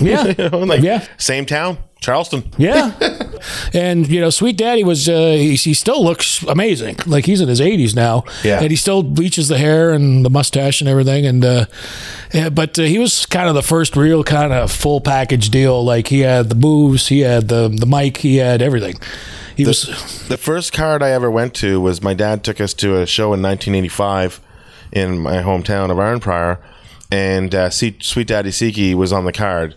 [0.02, 1.06] yeah, You know, like Yeah.
[1.18, 2.44] same town, Charleston.
[2.58, 2.92] yeah.
[3.74, 6.98] and you know, Sweet Daddy was uh, he, he still looks amazing.
[7.06, 8.60] Like he's in his eighties now, Yeah.
[8.62, 11.26] and he still bleaches the hair and the mustache and everything.
[11.26, 11.66] And uh,
[12.34, 15.84] yeah, but uh, he was kind of the first real kind of full package deal.
[15.84, 18.96] Like he had the moves, he had the the mic, he had everything.
[19.56, 19.84] He was
[20.28, 23.34] The first card I ever went to was my dad took us to a show
[23.34, 24.40] in 1985
[24.92, 26.58] in my hometown of Arnprior,
[27.12, 29.76] and uh, See- Sweet Daddy Siki was on the card.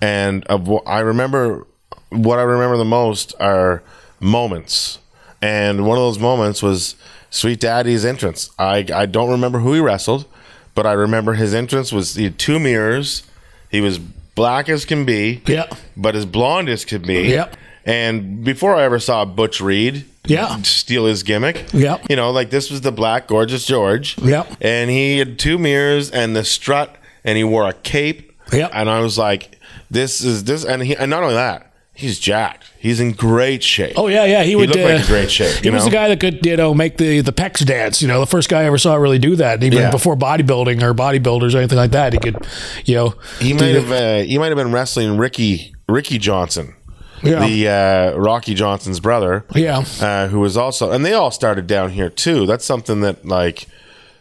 [0.00, 1.66] And of wh- I remember
[2.10, 3.82] what I remember the most are
[4.20, 4.98] moments,
[5.40, 6.96] and one of those moments was
[7.30, 8.50] Sweet Daddy's entrance.
[8.58, 10.26] I I don't remember who he wrestled,
[10.74, 13.22] but I remember his entrance was he had two mirrors.
[13.70, 13.98] He was
[14.34, 15.66] black as can be yeah.
[15.96, 17.28] but as blonde as could be.
[17.30, 17.56] Yep.
[17.84, 20.62] And before I ever saw Butch Reed Yeah.
[20.62, 22.06] steal his gimmick, Yep.
[22.10, 24.16] you know, like this was the black, gorgeous George.
[24.18, 24.56] Yep.
[24.60, 28.32] And he had two mirrors and the strut, and he wore a cape.
[28.52, 28.70] Yep.
[28.74, 29.58] And I was like,
[29.90, 30.64] this is this.
[30.64, 32.70] And, he, and not only that, he's jacked.
[32.78, 33.94] He's in great shape.
[33.96, 34.42] Oh yeah, yeah.
[34.42, 34.68] He would.
[34.70, 36.74] looked like uh, in great shape, He you was the guy that could, you know,
[36.74, 38.02] make the the pecs dance.
[38.02, 39.62] You know, the first guy I ever saw really do that.
[39.62, 39.90] Even Yeah.
[39.90, 42.36] before bodybuilding or bodybuilders or anything like that, he could,
[42.84, 46.74] you know, He might have uh, he might have been wrestling Ricky Ricky Johnson,
[47.22, 47.46] Yeah.
[47.46, 49.44] the uh, Rocky Johnson's brother.
[49.54, 49.84] Yeah.
[50.00, 52.46] uh, who was also, and they all started down here too.
[52.46, 53.66] That's something that, like,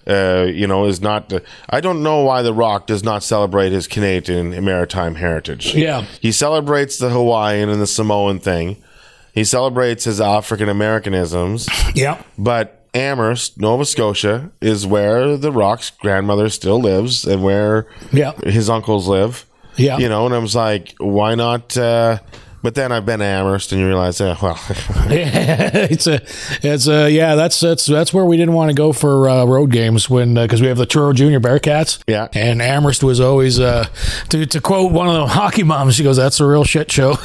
[0.07, 1.31] uh, you know, is not.
[1.69, 5.73] I don't know why The Rock does not celebrate his Canadian maritime heritage.
[5.75, 6.05] Yeah.
[6.19, 8.77] he celebrates the Hawaiian and the Samoan thing.
[9.33, 12.21] He celebrates his African Americanisms, Yeah.
[12.37, 18.33] but Amherst, Nova Scotia, is where The Rock's grandmother still lives and where Yeah.
[18.43, 19.45] his uncles live.
[19.77, 19.97] Yeah.
[19.99, 22.17] You know, and I was like, why not uh,
[22.63, 24.59] But then I've been to Amherst, and you realize, eh, well,
[25.09, 26.21] it's a,
[26.61, 27.35] it's a, yeah.
[27.35, 30.61] That's that's that's where we didn't want to go for uh, road games when because
[30.61, 32.03] we have the Truro Junior Bearcats.
[32.07, 32.27] Yeah.
[32.33, 33.87] and Amherst was always uh,
[34.29, 35.95] to to quote one of the hockey moms.
[35.95, 37.15] She goes, "That's a real shit show."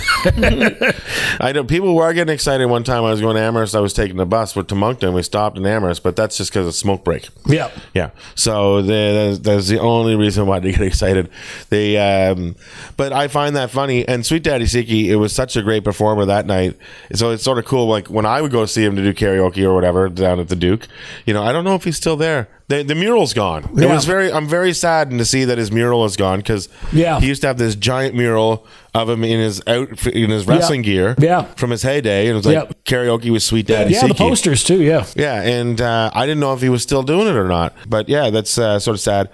[1.41, 3.05] I know people were getting excited one time.
[3.05, 3.75] I was going to Amherst.
[3.75, 5.13] I was taking the bus to Moncton.
[5.13, 7.29] We stopped in Amherst, but that's just because of smoke break.
[7.47, 8.11] yeah, Yeah.
[8.35, 11.29] So the, that's, that's the only reason why they get excited.
[11.69, 12.57] They, um,
[12.97, 14.07] but I find that funny.
[14.07, 16.77] And Sweet Daddy Siki, it was such a great performer that night.
[17.15, 17.87] So it's sort of cool.
[17.87, 20.57] Like when I would go see him to do karaoke or whatever down at the
[20.57, 20.87] Duke,
[21.25, 22.49] you know, I don't know if he's still there.
[22.69, 23.63] The, the mural's gone.
[23.81, 24.33] It was very.
[24.33, 27.21] I'm very saddened to see that his mural is gone because Yeah.
[27.21, 30.83] he used to have this giant mural of him in his out in his wrestling
[30.83, 31.15] gear.
[31.17, 31.43] Yeah.
[31.55, 32.73] From his heyday, and it was like Yeah.
[32.85, 34.09] karaoke with Sweet Daddy yeah.
[34.09, 34.83] The posters too.
[34.83, 37.73] Yeah, Yeah, and uh, I didn't know if he was still doing it or not.
[37.89, 39.31] But yeah, that's uh, sort of sad.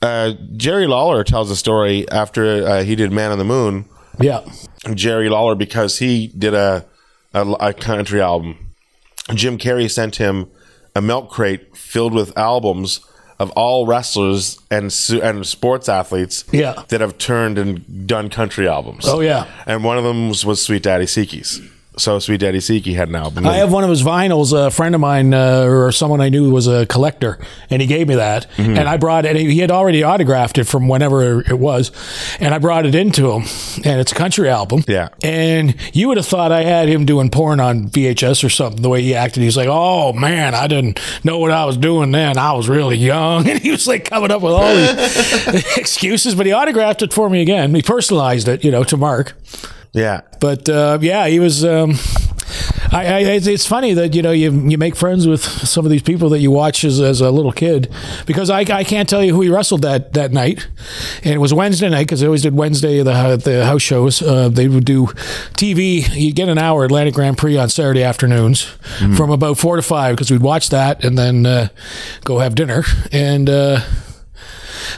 [0.00, 3.84] Uh, Jerry Lawler tells a story after uh, he did Man on the Moon.
[4.18, 4.40] Yeah,
[4.94, 6.84] Jerry Lawler, because he did a,
[7.34, 8.70] a, a country album,
[9.34, 10.50] Jim Carrey sent him
[10.96, 13.00] a milk crate filled with albums
[13.38, 16.82] of all wrestlers and su- and sports athletes Yeah.
[16.88, 19.06] that have turned and done country albums.
[19.08, 19.46] Oh, yeah.
[19.66, 21.60] and one of them was, was Sweet Daddy Siki's.
[21.96, 23.46] So Sweet Daddy Siki had an album.
[23.46, 24.56] I have one of his vinyls.
[24.56, 28.06] A friend of mine uh, or someone I knew was a collector, and he gave
[28.08, 28.48] me that.
[28.56, 28.78] Mm-hmm.
[28.78, 29.36] And I brought it.
[29.36, 31.90] He had already autographed it from whenever it was,
[32.38, 33.42] and I brought it into him.
[33.84, 34.84] And it's a country album.
[34.86, 35.08] Yeah.
[35.22, 38.82] And you would have thought I had him doing porn on VHS or something.
[38.82, 42.12] The way he acted, he's like, "Oh man, I didn't know what I was doing
[42.12, 42.38] then.
[42.38, 46.36] I was really young." And he was like coming up with all these excuses.
[46.36, 47.74] But he autographed it for me again.
[47.74, 49.34] He personalized it, you know, to Mark.
[49.92, 50.22] Yeah.
[50.40, 51.64] But uh, yeah, he was.
[51.64, 51.94] Um,
[52.92, 56.02] I, I, it's funny that you know you you make friends with some of these
[56.02, 57.92] people that you watch as, as a little kid,
[58.26, 60.66] because I, I can't tell you who he wrestled that that night,
[61.22, 64.22] and it was Wednesday night because they always did Wednesday the the house shows.
[64.22, 65.06] Uh, they would do
[65.54, 66.08] TV.
[66.14, 68.62] you'd get an hour Atlantic Grand Prix on Saturday afternoons
[69.16, 71.68] from about four to five because we'd watch that and then uh,
[72.24, 73.48] go have dinner and.
[73.48, 73.80] Uh,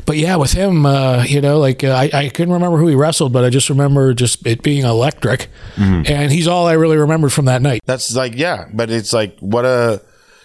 [0.06, 2.94] but yeah, with him, uh, you know, like uh, I, I couldn't remember who he
[2.94, 7.32] wrestled, but I just remember just it being electric, and he's all I really remembered
[7.32, 7.80] from that night.
[7.86, 10.02] That's like yeah, but it's like what a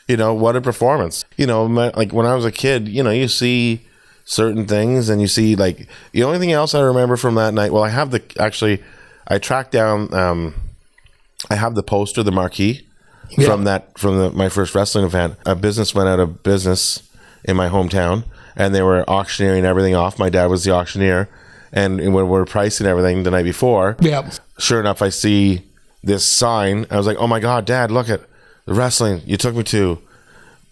[0.07, 1.25] you know what a performance.
[1.37, 3.81] You know, my, like when I was a kid, you know, you see
[4.25, 7.71] certain things and you see like the only thing else I remember from that night.
[7.71, 8.83] Well, I have the actually
[9.27, 10.13] I tracked down.
[10.13, 10.53] um
[11.49, 12.87] I have the poster, the marquee
[13.45, 15.35] from that from the, my first wrestling event.
[15.45, 17.03] A business went out of business
[17.43, 18.23] in my hometown,
[18.57, 20.19] and they were auctioneering everything off.
[20.19, 21.29] My dad was the auctioneer,
[21.71, 25.63] and when we were pricing everything the night before, Yeah, sure enough, I see
[26.03, 26.85] this sign.
[26.91, 28.21] I was like, "Oh my god, Dad, look at
[28.65, 29.99] the wrestling you took me to,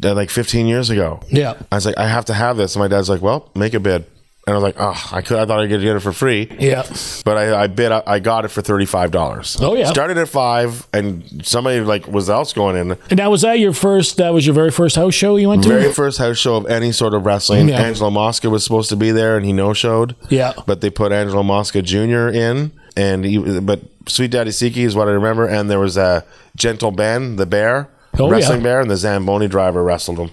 [0.04, 2.82] uh, like 15 years ago." yeah, I was like, "I have to have this." And
[2.82, 4.06] my dad's like, "Well, make a bid."
[4.48, 5.38] And I was like, "Oh, I could.
[5.40, 6.84] I thought I could get it for free." yeah.
[7.26, 7.92] But I, I bid.
[7.92, 9.58] I got it for thirty five dollars.
[9.60, 9.86] Oh, yeah.
[9.86, 12.92] Started at five, and somebody like was else going in.
[13.10, 14.18] And now was that your first?
[14.18, 15.70] That was your very first house show you went to?
[15.70, 17.70] Very first house show of any sort of wrestling.
[17.70, 17.82] Yeah.
[17.82, 20.16] Angelo Mosca was supposed to be there, and he no showed.
[20.30, 20.54] Yeah.
[20.68, 22.28] but they put Angelo Mosca Jr.
[22.30, 26.24] in, and he, but Sweet Daddy Siki is what I remember, and there was a
[26.56, 28.64] Gentle Ben, the bear, Oh, wrestling yeah.
[28.64, 30.30] bear, and the Zamboni driver wrestled him.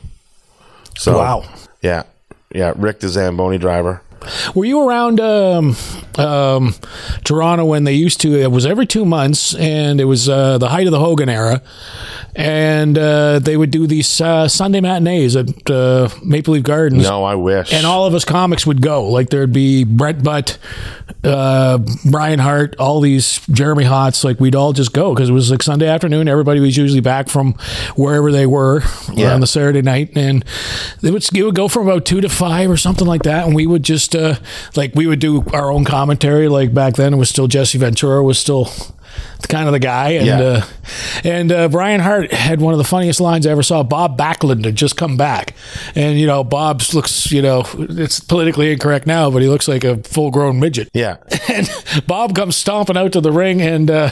[0.98, 1.44] So Wow.
[1.80, 2.02] yeah,
[2.54, 4.02] yeah, Rick the Zamboni driver.
[4.54, 5.76] Were you around um,
[6.16, 6.74] um,
[7.24, 8.34] Toronto when they used to?
[8.40, 11.62] It was every two months, and it was uh, the height of the Hogan era,
[12.34, 17.02] and uh, they would do these uh, Sunday matinees at uh, Maple Leaf Gardens.
[17.04, 17.72] No, I wish.
[17.72, 19.08] and all of us comics would go.
[19.08, 20.58] Like there'd be Brent Butt,
[21.24, 21.78] uh,
[22.10, 24.24] Brian Hartt, all these Jeremy Hotz.
[24.24, 26.28] Like we'd all just go because it was like Sunday afternoon.
[26.28, 27.52] Everybody was usually back from
[27.96, 28.82] wherever they were
[29.12, 29.34] Yeah.
[29.34, 30.44] on the Saturday night, and
[31.00, 33.46] they would it would go from about two to five or something like that.
[33.46, 34.36] And we would just uh,
[34.76, 36.48] like we would do our own commentary.
[36.48, 38.70] Like back then, it was still Jesse Ventura was still
[39.48, 40.40] kind of the guy, and Yeah.
[40.40, 40.64] uh,
[41.24, 43.82] and uh, Brian Hartt had one of the funniest lines I ever saw.
[43.82, 45.54] Bob Backlund had just come back,
[45.94, 49.84] and you know Bob looks, you know, it's politically incorrect now, but he looks like
[49.84, 50.88] a full-grown midget.
[50.94, 51.16] yeah,
[51.48, 51.68] And
[52.06, 54.10] Bob comes stomping out to the ring, and uh,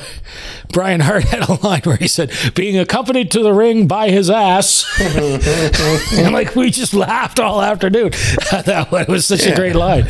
[0.73, 4.29] Brian Hartt had a line where he said, "Being accompanied to the ring by his
[4.31, 4.85] ass,"
[6.19, 8.11] and like we just laughed all afternoon.
[8.51, 10.05] that was such a great line.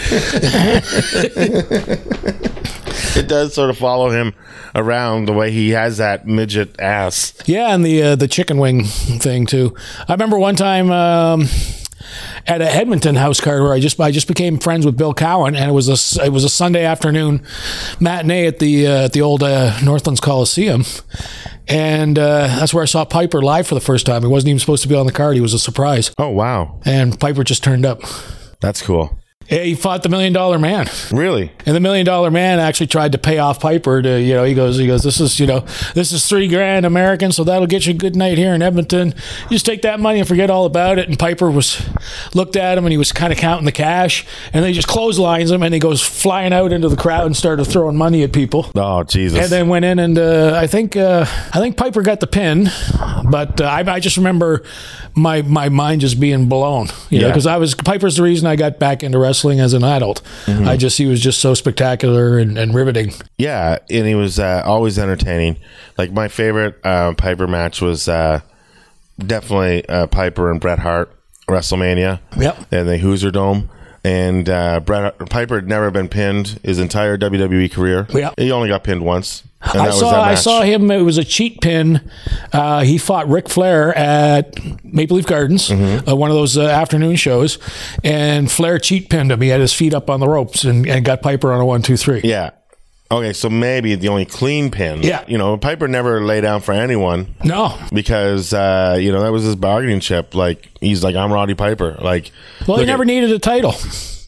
[3.17, 4.35] It does sort of follow him
[4.75, 7.35] around the way he has that midget ass.
[7.47, 9.75] Yeah, and the uh, the chicken wing thing too.
[10.09, 11.47] I remember one time um,
[12.47, 15.55] at a Edmonton house card where I just I just became friends with Bill Cowan,
[15.57, 17.43] and it was a it was a Sunday afternoon
[17.99, 20.85] matinee at the uh, at the old uh, Northlands Coliseum,
[21.69, 24.23] and uh, that's where I saw Piper live for the first time.
[24.23, 26.81] He wasn't even supposed to be on the card; he was a surprise, Oh wow,
[26.85, 28.01] and Piper just turned up.
[28.61, 29.17] that's cool.
[29.51, 30.87] He fought the Million Dollar Man.
[31.11, 31.51] Really?
[31.67, 34.55] And the million dollar man actually tried to pay off Piper to, you know, he
[34.55, 35.61] goes, he goes, this is, you know,
[35.95, 39.09] this is three grand American, so that'll get you a good night here in Edmonton.
[39.45, 41.09] You just take that money and forget all about it.
[41.09, 41.85] And Piper was
[42.35, 44.89] looked at him and he was kind of counting the cash, and then he just
[44.89, 48.33] clotheslines him and he goes flying out into the crowd and started throwing money at
[48.33, 48.71] people.
[48.77, 49.39] Oh Jesus!
[49.41, 52.69] And then went in and uh, I think uh, I think Piper got the pin,
[53.29, 54.63] but uh, I, I just remember
[55.15, 57.33] my my mind just being blown, you know, Yeah.
[57.33, 60.23] because I was Piper's the reason I got back into wrestling as an adult.
[60.45, 60.69] Mm-hmm.
[60.69, 63.13] I just he was just so spectacular and, and riveting.
[63.39, 65.57] Yeah, and he was uh, always entertaining.
[65.97, 68.41] Like my favorite uh, Piper match was uh,
[69.19, 71.11] definitely uh, Piper and Bret Hart
[71.49, 72.21] WrestleMania.
[72.39, 72.67] Yep.
[72.71, 73.71] And the Hoosier Dome.
[74.03, 78.07] And uh, Piper had never been pinned his entire WWE career.
[78.11, 78.35] Yep.
[78.39, 79.43] He only got pinned once.
[79.75, 80.91] And I saw I saw him.
[80.91, 82.01] It was a cheat pin.
[82.51, 86.09] Uh, he fought Ric Flair at Maple Leaf Gardens, Mm-hmm.
[86.09, 87.59] uh, one of those uh, afternoon shows,
[88.03, 89.41] and Flair cheat pinned him.
[89.43, 91.83] He had his feet up on the ropes and, and got Piper on a one,
[91.83, 92.23] two, three.
[92.25, 92.53] Yeah.
[93.13, 95.03] Okay, so maybe the only clean pin.
[95.03, 95.25] Yeah.
[95.27, 99.43] You know, Piper never lay down for anyone No, because uh, you know that was
[99.45, 100.35] his bargaining chip.
[100.35, 101.97] Like he's like, I'm Roddy Piper.
[102.01, 102.31] Like,
[102.69, 103.75] well, he look at- never needed a title.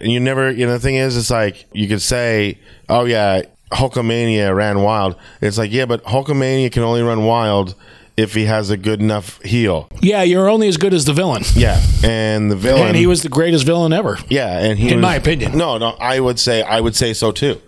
[0.00, 2.58] And you never, you know, the thing is, it's like you could say,
[2.88, 5.14] oh yeah, Hulkamania ran wild.
[5.40, 7.76] It's like, yeah, but Hulkamania can only run wild
[8.16, 9.88] if he has a good enough heel.
[10.00, 11.44] Yeah, you're only as good as the villain.
[11.54, 14.18] Yeah, and the villain, And he was the greatest villain ever.
[14.28, 15.56] yeah, and he in was- my opinion.
[15.56, 17.60] No, no, I would say, I would say so too.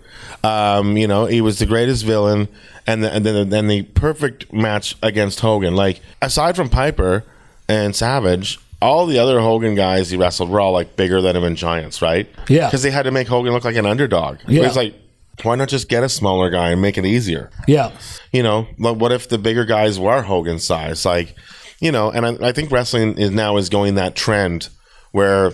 [0.43, 2.47] Um, you know, he was the greatest villain,
[2.85, 5.75] and the, and then then the perfect match against Hogan.
[5.75, 7.23] Like aside from Piper
[7.67, 8.59] and Savage.
[8.81, 12.01] All the other Hogan guys he wrestled were all like bigger than him and giants,
[12.01, 12.27] right?
[12.49, 12.67] Yeah.
[12.67, 14.37] because they had to make Hogan look like an underdog.
[14.47, 14.65] Yeah.
[14.65, 14.93] It's like,
[15.41, 17.49] why not just get a smaller guy and make it easier?
[17.67, 17.91] Yeah.
[18.31, 21.05] You know, like what if the bigger guys were Hogan size?
[21.05, 21.35] Like,
[21.79, 24.69] you know, and I, I think wrestling is now is going that trend
[25.11, 25.53] where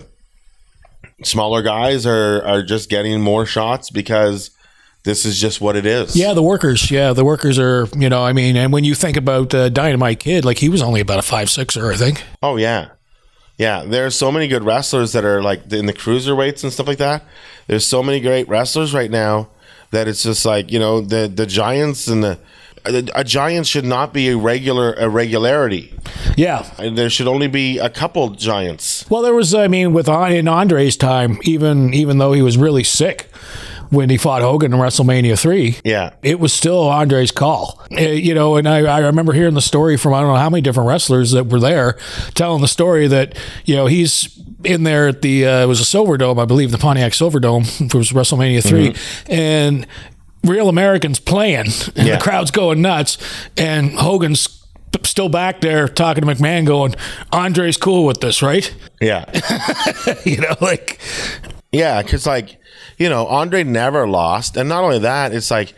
[1.23, 4.49] smaller guys are are just getting more shots because
[5.03, 6.15] this is just what it is.
[6.15, 6.91] Yeah, the workers.
[6.91, 10.19] Yeah, the workers are, you know, I mean, and when you think about uh, Dynamite
[10.19, 12.23] Kid, like he was only about a five sixer, I think.
[12.43, 12.89] Oh yeah,
[13.57, 13.83] yeah.
[13.83, 17.23] There's so many good wrestlers that are like in the cruiserweights and stuff like that.
[17.67, 19.49] There's so many great wrestlers right now
[19.91, 22.37] that it's just like you know the the giants and the
[22.85, 25.93] a, a giant should not be a regular a regularity.
[26.37, 26.63] Yeah.
[26.77, 29.07] There should only be a couple giants.
[29.09, 32.83] Well, there was, I mean, with in Andre's time, even even though he was really
[32.83, 33.29] sick
[33.91, 37.79] when he fought Hogan in WrestleMania three, Yeah, it was still Andre's call.
[37.91, 40.49] Uh, you know, and I, I remember hearing the story from I don't know how
[40.49, 41.97] many different wrestlers that were there
[42.33, 45.83] telling the story that, you know, he's in there at the, uh, it was a
[45.83, 48.95] Silverdome, I believe, the Pontiac Silverdome, it was WrestleMania 3.
[49.35, 49.85] And
[50.45, 52.15] real Americans playing, and Yeah.
[52.15, 53.17] the crowd's going nuts.
[53.57, 54.63] And Hogan's
[55.03, 56.95] still back there talking to McMahon going,
[57.31, 58.73] Andre's cool with this, right?
[59.01, 59.25] yeah,
[60.25, 60.99] you know, like,
[61.71, 62.01] yeah.
[62.01, 62.57] Because like
[63.01, 65.73] you know, Andre never lost, and not only that, it's like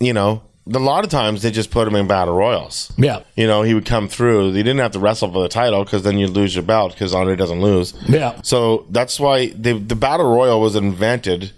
[0.00, 2.92] you know, a lot of times they just put him in battle royals.
[2.98, 3.20] yeah.
[3.36, 4.52] You know, he would come through.
[4.54, 7.14] He didn't have to wrestle for the title because then you'd lose your belt because
[7.14, 7.94] Andre doesn't lose.
[8.08, 8.40] Yeah.
[8.42, 11.52] So that's why the the battle royal was invented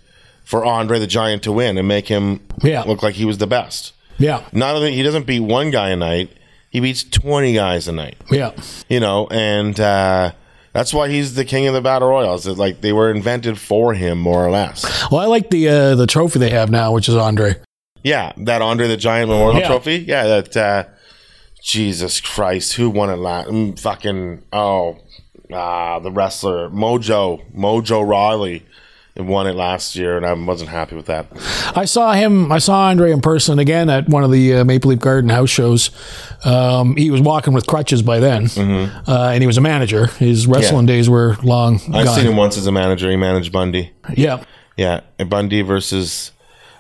[0.44, 2.82] for Andre the Giant to win and make him Yeah.
[2.82, 3.92] look like he was the best.
[4.18, 4.42] Yeah.
[4.52, 6.30] Not only he doesn't beat one guy a night,
[6.70, 8.16] he beats twenty guys a night.
[8.30, 8.52] Yeah.
[8.88, 10.32] You know, and uh,
[10.76, 12.46] that's why he's the king of the battle royals.
[12.46, 14.84] It's like they were invented for him, more or less.
[15.10, 17.54] Well, I like the uh, the trophy they have now, which is Andre.
[18.02, 19.66] Yeah, that Andre the Giant Memorial Yeah.
[19.68, 19.96] Trophy.
[20.06, 20.56] Yeah, that.
[20.56, 20.84] Uh,
[21.62, 23.48] Jesus Christ, who won it last?
[23.48, 24.98] Mm, fucking oh,
[25.52, 28.64] ah, the wrestler Mojo Mojo Rawley
[29.16, 31.26] won it last year, and I wasn't happy with that.
[31.76, 32.52] I saw him.
[32.52, 35.50] I saw Andre in person again at one of the uh, Maple Leaf Garden house
[35.50, 35.90] shows.
[36.44, 39.10] Um, he was walking with crutches by then, Mm-hmm.
[39.10, 40.06] uh, and he was a manager.
[40.06, 42.16] His wrestling days were long I've gone.
[42.16, 43.10] seen him once as a manager.
[43.10, 43.92] He managed Bundy.
[44.14, 44.42] Yeah,
[44.76, 46.32] Yeah, Bundy versus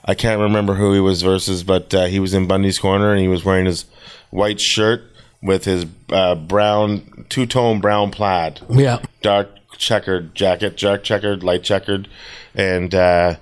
[0.04, 3.20] I can't remember who he was versus, but uh, he was in Bundy's corner and
[3.20, 3.86] he was wearing his
[4.30, 5.02] white shirt
[5.42, 8.60] with his uh, brown two tone brown plaid.
[8.70, 9.48] yeah, dark
[9.78, 12.08] checkered jacket, dark checkered, light checkered,
[12.54, 13.36] and uh,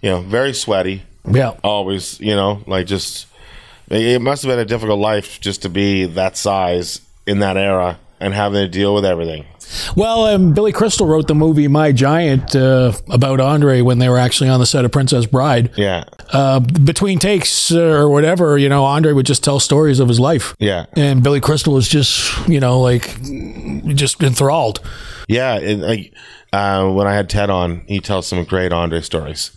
[0.00, 1.02] you know, very sweaty.
[1.30, 1.56] yeah.
[1.62, 3.26] Always, you know, like just
[3.88, 7.98] it must have been a difficult life just to be that size in that era
[8.20, 9.44] and having to deal with everything.
[9.96, 14.18] Well, um, Billy Crystal wrote the movie My Giant uh, about Andre when they were
[14.18, 15.70] actually on the set of Princess Bride.
[15.76, 20.08] Yeah, Uh, between takes uh, or whatever, you know, Andre would just tell stories of
[20.08, 20.54] his life.
[20.58, 23.16] yeah, And Billy Crystal was just, you know, like
[23.94, 24.80] just enthralled.
[25.28, 25.54] yeah.
[25.58, 26.12] And like
[26.52, 29.52] uh, when I had Ted on, he tells some great Andre stories,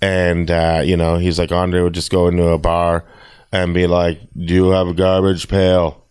[0.00, 3.04] and uh, you know, he's like Andre would just go into a bar
[3.52, 6.04] and be like, "Do you have a garbage pail?"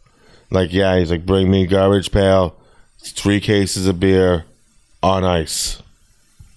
[0.52, 2.56] Like, yeah, he's like, "Bring me a garbage pail."
[3.12, 4.46] Three cases of beer
[5.04, 5.82] on ice.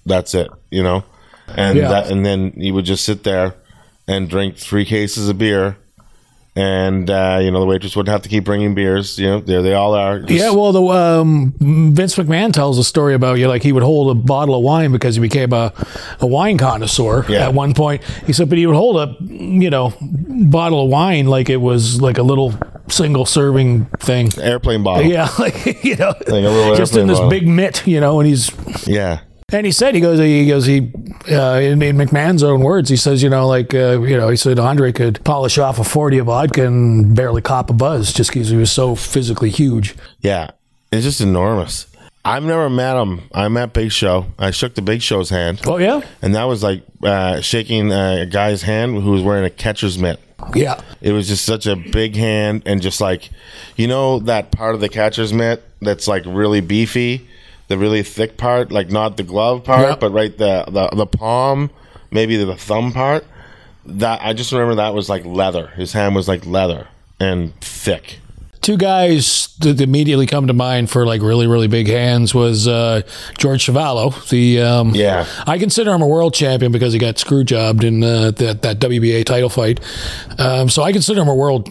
[0.07, 1.05] that's it, you know,
[1.55, 1.89] and Yeah.
[1.89, 3.55] that, and then he would just sit there
[4.09, 5.77] and drink three cases of beer.
[6.57, 9.19] And uh, you know the waitress wouldn't have to keep bringing beers.
[9.21, 10.19] You know, there they all are.
[10.19, 13.85] Just- Yeah, well, the um, Vince McMahon tells a story about you like he would
[13.85, 15.73] hold a bottle of wine because he became a,
[16.19, 17.45] a wine connoisseur Yeah.
[17.47, 18.03] at one point.
[18.27, 22.03] He said, but he would hold a you know bottle of wine like it was
[22.03, 22.53] like a little
[23.01, 24.31] single serving thing.
[24.39, 25.07] airplane bottle.
[25.07, 27.31] Yeah, like you know, a little just in this bottle.
[27.31, 28.51] big mitt, you know, and he's
[28.87, 29.21] yeah.
[29.51, 30.93] and he said he goes he goes he
[31.31, 34.37] uh, in, in McMahon's own words he says you know like uh, you know he
[34.37, 38.31] said Andre could polish off a forty of vodka and barely cop a buzz just
[38.31, 39.97] because he was so physically huge.
[40.21, 40.51] Yeah,
[40.93, 41.87] it's just enormous.
[42.25, 43.23] I've never met him.
[43.33, 44.27] I met Big Show.
[44.39, 48.27] I shook the Big Show's hand, Oh yeah, and that was like uh, shaking a
[48.27, 50.21] guy's hand who was wearing a catcher's mitt.
[50.55, 50.81] yeah.
[51.01, 53.31] It was just such a big hand, and just like,
[53.77, 57.27] you know, that part of the catcher's mitt that's like really beefy,
[57.69, 59.97] the really thick part, like not the glove part, Yeah.
[59.97, 61.71] but right the, the the palm,
[62.11, 63.25] maybe the thumb part.
[63.87, 65.69] That I just remember that was like leather.
[65.69, 66.87] His hand was like leather
[67.19, 68.19] and thick.
[68.71, 73.03] Two guys that immediately come to mind for like really really big hands was uh,
[73.37, 74.29] George Chuvalo.
[74.29, 75.27] The um, Yeah.
[75.45, 78.79] I consider him a world champion because he got screw jobbed in uh, that that
[78.79, 79.81] WBA title fight.
[80.39, 81.69] Um, so I consider him a world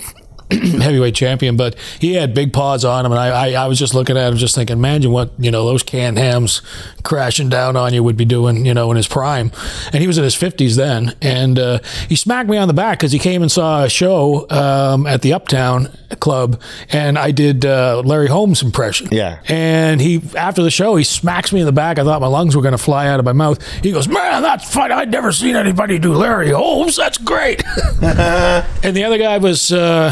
[0.81, 3.93] heavyweight champion, but he had big paws on him, and I, I, I was just
[3.93, 6.63] looking at him, just thinking, imagine what you know those canned hams
[7.03, 9.51] crashing down on you would be doing, you know, in his prime.
[9.93, 12.97] And he was in his fifties then, and uh, he smacked me on the back
[12.97, 17.63] because he came and saw a show um, at the Uptown Club, and I did
[17.63, 19.09] uh, Larry Holmes impression.
[19.11, 19.41] Yeah.
[19.47, 21.99] And he, after the show, he smacks me in the back.
[21.99, 23.61] I thought my lungs were going to fly out of my mouth.
[23.83, 24.91] He goes, "Man, that's fun.
[24.91, 26.95] I'd never seen anybody do Larry Holmes.
[26.95, 27.63] That's great."
[28.01, 29.71] and the other guy was.
[29.71, 30.11] Uh,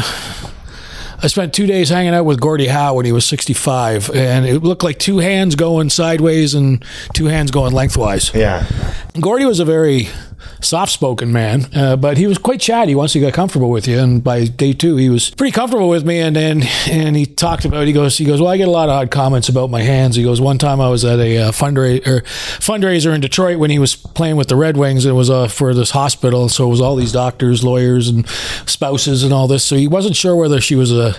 [1.20, 4.62] I spent two days hanging out with Gordie Howe when he was 65, and it
[4.62, 8.32] looked like two hands going sideways and two hands going lengthwise.
[8.32, 8.64] Yeah.
[9.20, 10.08] Gordie was a very
[10.60, 13.98] soft-spoken man, uh, but he was quite chatty once he got comfortable with you.
[13.98, 16.20] And by day two, he was pretty comfortable with me.
[16.20, 18.88] And and and he talked about he goes he goes well I get a lot
[18.88, 20.16] of odd comments about my hands.
[20.16, 22.22] He goes one time I was at a uh, fundraiser
[22.58, 25.04] fundraiser in Detroit when he was playing with the Red Wings.
[25.04, 28.28] And it was uh, for this hospital, so it was all these doctors, lawyers, and
[28.66, 29.64] spouses and all this.
[29.64, 31.14] So he wasn't sure whether she was a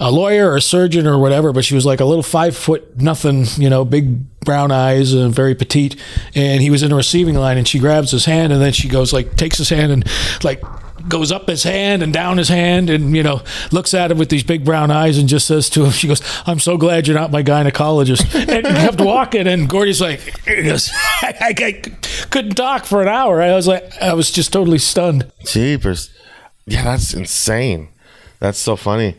[0.00, 2.96] a lawyer or a surgeon or whatever, but she was like a little five foot
[3.00, 5.96] nothing, you know, big brown eyes and very petite.
[6.34, 8.88] And he was in the receiving line and she grabs his hand and then she
[8.88, 10.04] goes like takes his hand and
[10.42, 10.62] like
[11.08, 13.40] goes up his hand and down his hand and you know
[13.72, 16.20] looks at him with these big brown eyes and just says to him she goes
[16.44, 20.90] i'm so glad you're not my gynecologist and kept walking and gordie's like goes,
[21.22, 21.72] I, I, I
[22.28, 26.10] couldn't talk for an hour i was like i was just totally stunned Jeepers.
[26.66, 27.88] Yeah, that's insane.
[28.38, 29.16] That's so funny.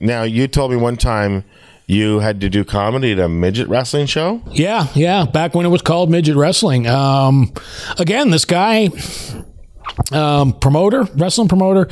[0.00, 1.44] Now, you told me one time
[1.86, 4.42] you had to do comedy at a midget wrestling show.
[4.50, 5.26] Yeah, yeah.
[5.26, 6.86] Back when it was called midget wrestling.
[6.86, 7.52] Um,
[7.98, 8.88] again, this guy,
[10.12, 11.88] um, promoter, wrestling promoter,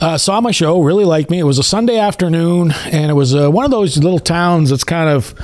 [0.00, 1.38] uh, saw my show, really liked me.
[1.40, 4.84] It was a Sunday afternoon, and it was uh, one of those little towns that's
[4.84, 5.34] kind of.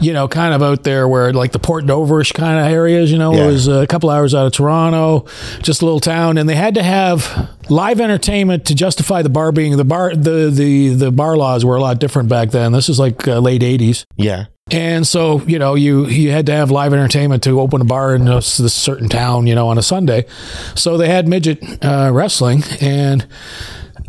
[0.00, 3.18] You know, kind of out there where like the Port Doverish kind of areas, you
[3.18, 3.44] know, Yeah.
[3.44, 5.26] it was a couple hours out of Toronto,
[5.62, 9.50] just a little town, and they had to have live entertainment to justify the bar
[9.52, 10.14] being the bar.
[10.14, 12.72] The the the bar laws were a lot different back then.
[12.72, 14.04] This is like uh, late '80s.
[14.16, 14.46] Yeah.
[14.70, 18.14] And so, you know, you you had to have live entertainment to open a bar
[18.14, 20.26] in this, this certain town, you know, on a Sunday.
[20.74, 23.26] So they had midget uh, wrestling, and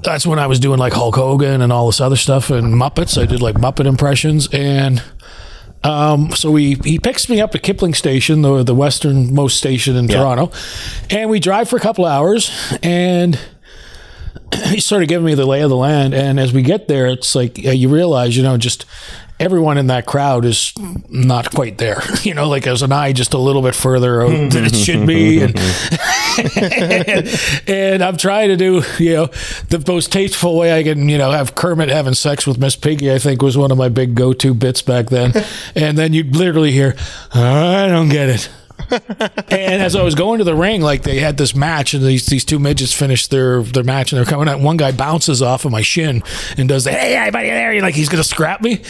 [0.04, 3.20] that's when I was doing like Hulk Hogan and all this other stuff and Muppets.
[3.22, 5.02] I did like Muppet impressions, and
[5.84, 10.08] um, so he he picks me up at Kipling Station, the the westernmost station in
[10.08, 10.52] Toronto,
[11.10, 12.52] and we drive for a couple hours,
[12.84, 13.40] and
[14.66, 16.14] he's sort of giving me the lay of the land.
[16.14, 18.86] And as we get there, it's like uh, you realize, you know, just
[19.40, 20.74] everyone in that crowd is
[21.10, 22.02] not quite there.
[22.30, 25.08] You know, like as an eye just a little bit further out than it should
[25.08, 25.42] be.
[25.42, 25.58] And,
[27.68, 29.26] and I'm trying to do, you know,
[29.70, 33.12] the most tasteful way I can, you know, have Kermit having sex with Miss Piggy,
[33.12, 35.32] I think was one of my big go to bits back then.
[35.76, 36.96] and then you'd literally hear,
[37.34, 38.50] I don't get it.
[38.92, 42.26] And as I was going to the ring, like they had this match, and these
[42.26, 44.60] these two midgets finished their their match, and they're coming out.
[44.62, 46.24] One guy bounces off of my shin
[46.58, 48.82] and does the "Hey, everybody there!" You're like he's gonna scrap me.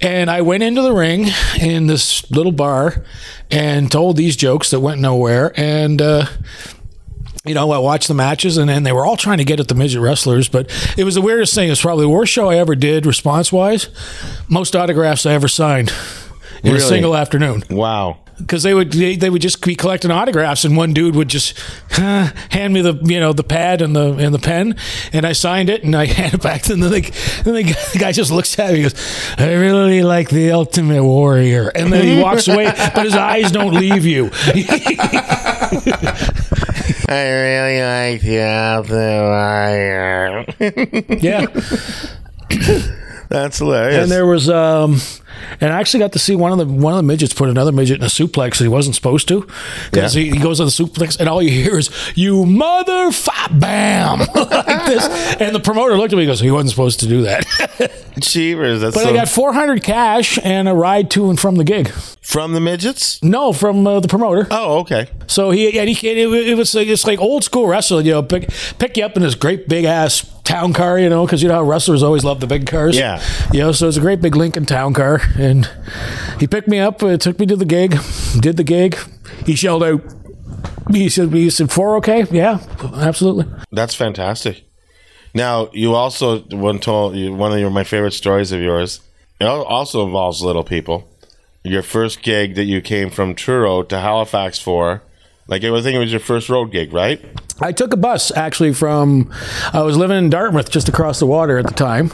[0.00, 1.26] And I went into the ring
[1.60, 3.04] in this little bar
[3.50, 5.52] and told these jokes that went nowhere.
[5.56, 6.26] And uh,
[7.44, 9.68] you know, I watched the matches, and then they were all trying to get at
[9.68, 10.48] the midget wrestlers.
[10.48, 11.68] But it was the weirdest thing.
[11.68, 13.88] It was probably the worst show I ever did, response wise.
[14.48, 15.92] Most autographs I ever signed
[16.62, 16.84] in Really?
[16.84, 18.20] a single afternoon Wow.
[18.38, 21.58] Because they would they, they would just be collecting autographs and one dude would just
[21.90, 24.76] huh, hand me the you know the pad and the and the pen.
[25.12, 27.10] And I signed it and I hand it back to them and then, they,
[27.42, 30.50] then the guy- the guy just looks at me and goes I really like the
[30.52, 31.68] Ultimate Warrior.
[31.74, 34.30] And then he walks away but his eyes don't leave you.
[37.06, 38.40] I really like the
[38.76, 40.44] Ultimate Warrior.
[41.20, 41.46] yeah
[43.28, 44.02] That's hilarious.
[44.02, 44.98] and there was um
[45.60, 47.72] and I actually got to see one of the one of the midgets put another
[47.72, 49.46] midget in a suplex that he wasn't supposed to
[49.90, 50.22] because Yeah.
[50.24, 53.10] he, he goes on the suplex and all you hear is you mother
[53.50, 55.06] bam like this
[55.40, 57.44] and the promoter looked at me and goes he wasn't supposed to do that
[58.22, 58.80] Cheevers.
[58.80, 61.88] That's but so, I got 400 cash and a ride to and from the gig
[62.20, 63.20] from the midgets.
[63.22, 65.08] no from uh, the promoter Oh, okay.
[65.26, 68.22] so he and he it, it was like it's like old school wrestling you know
[68.22, 68.48] pick
[68.78, 71.54] pick you up in this great big ass town car you know because you know
[71.54, 73.22] how wrestlers always love the big cars Yeah.
[73.52, 75.68] you know so it's a great big Lincoln town car and
[76.38, 77.98] he picked me up uh, took me to the gig
[78.40, 78.96] did the gig
[79.46, 80.02] he shelled out
[80.92, 82.58] he said he said four okay yeah
[82.96, 84.64] absolutely That's fantastic.
[85.36, 89.00] Now, you also one told one of your my favorite stories of yours.
[89.40, 91.08] It also involves little people.
[91.64, 95.02] Your first gig that you came from Truro to Halifax for,
[95.46, 97.20] like I was thinking it was your first road gig, right?
[97.60, 99.30] I took a bus actually from
[99.72, 102.10] I was living in Dartmouth just across the water at the time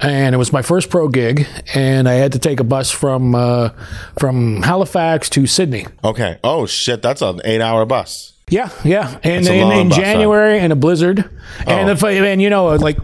[0.00, 3.34] and it was my first pro gig and I had to take a bus from
[3.34, 3.70] uh,
[4.18, 5.86] from Halifax to Sydney.
[6.04, 6.38] Okay.
[6.44, 8.34] Oh shit, that's an eight-hour bus.
[8.48, 10.04] Yeah, yeah, and That's a in, long in bus, huh?
[10.04, 11.18] January and a blizzard,
[11.66, 11.92] and Oh.
[11.92, 12.96] if I, and you know like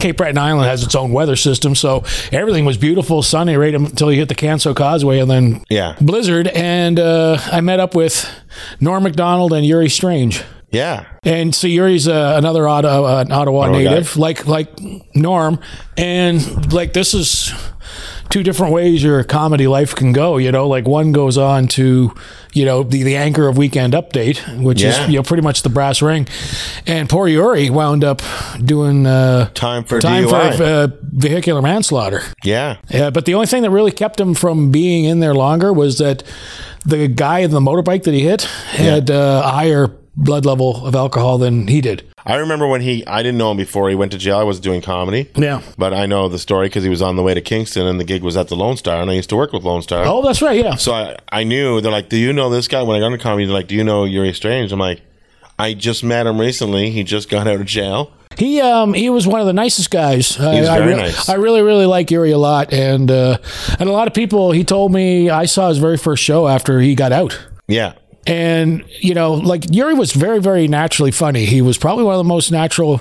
[0.00, 4.12] Cape Breton Island has its own weather system, so everything was beautiful, sunny right until
[4.12, 5.94] you hit the Canso Causeway, and then Yeah.
[6.00, 8.28] blizzard, and uh, I met up with
[8.80, 10.42] Norm Macdonald and Yuri Strange.
[10.70, 11.06] Yeah.
[11.24, 14.68] And so Yuri's uh, another Ottawa, uh, an Ottawa Ottawa native, like like
[15.14, 15.60] Norm,
[15.96, 17.52] and like this is
[18.30, 20.36] two different ways your comedy life can go.
[20.36, 22.12] You know, like one goes on to
[22.52, 25.04] you know the the anchor of Weekend Update, which Yeah.
[25.04, 26.26] is you know pretty much the brass ring,
[26.86, 28.22] and poor Yuri wound up
[28.64, 30.56] doing uh, Time for time DUI.
[30.56, 32.22] for uh, vehicular manslaughter.
[32.44, 32.76] yeah.
[32.90, 35.98] Yeah, but the only thing that really kept him from being in there longer was
[35.98, 36.22] that
[36.84, 40.94] the guy in the motorbike that he hit had uh, a higher blood level of
[40.94, 42.04] alcohol than he did.
[42.26, 43.06] I remember when he.
[43.06, 44.36] I didn't know him before he went to jail.
[44.38, 45.30] I was doing comedy.
[45.36, 45.62] Yeah.
[45.78, 48.04] But I know the story because he was on the way to Kingston and the
[48.04, 50.04] gig was at the Lone Star, and I used to work with Lone Star.
[50.06, 50.62] Oh, that's right.
[50.62, 50.74] Yeah.
[50.74, 52.82] So I, I knew they're like, do you know this guy?
[52.82, 54.72] When I got into comedy, they're like, do you know Yuri Strange?
[54.72, 55.02] I'm like,
[55.58, 56.90] I just met him recently.
[56.90, 58.12] He just got out of jail.
[58.36, 60.38] He um he was one of the nicest guys.
[60.38, 61.28] I, He's I very re- nice.
[61.28, 63.38] I really really like Yuri a lot, and uh,
[63.78, 64.52] and a lot of people.
[64.52, 67.38] He told me I saw his very first show after he got out.
[67.66, 67.94] Yeah.
[68.26, 71.44] And you know, like Yuri was very, very naturally funny.
[71.44, 73.00] He was probably one of the most natural,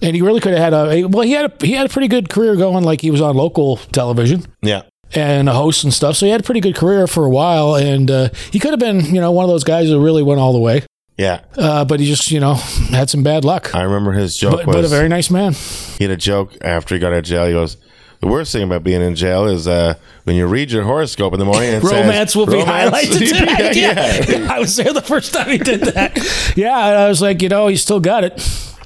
[0.00, 1.22] and he really could have had a well.
[1.22, 2.84] He had a he had a pretty good career going.
[2.84, 4.82] Like he was on local television Yeah.
[5.12, 6.14] and a host and stuff.
[6.16, 8.78] So he had a pretty good career for a while, and uh, he could have
[8.80, 10.84] been you know one of those guys who really went all the way.
[11.18, 11.40] Yeah.
[11.56, 13.74] Uh, but he just you know had some bad luck.
[13.74, 15.54] I remember his joke But, but a very nice man.
[15.98, 17.44] he had a joke after he got out of jail.
[17.46, 17.76] He goes,
[18.20, 19.94] the worst thing about being in jail is uh,
[20.24, 22.90] when you read your horoscope in the morning and it says, romance will be "Romance."
[22.90, 23.76] highlighted tonight.
[23.76, 24.24] yeah.
[24.28, 24.52] Yeah.
[24.54, 26.52] I was there the first time he did that.
[26.56, 28.34] Yeah, I was like, you know, he's still got it.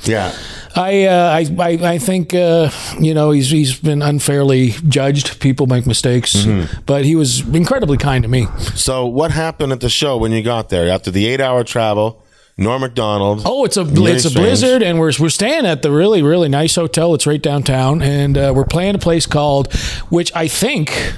[0.04, 0.32] Yeah.
[0.76, 2.68] I, uh, I, I, I think, uh,
[3.00, 5.38] you know, he's he's been unfairly judged.
[5.40, 6.82] People make mistakes, Mm-hmm.
[6.84, 8.46] but he was incredibly kind to me.
[8.74, 12.23] So what happened at the show when you got there after the eight-hour travel?
[12.56, 13.42] Norm Macdonald.
[13.44, 14.46] Oh, it's a Very it's a strange.
[14.46, 17.12] blizzard, and we're we're staying at the really really nice hotel.
[17.14, 19.72] It's right downtown, and uh, we're playing a place called,
[20.08, 21.14] which I think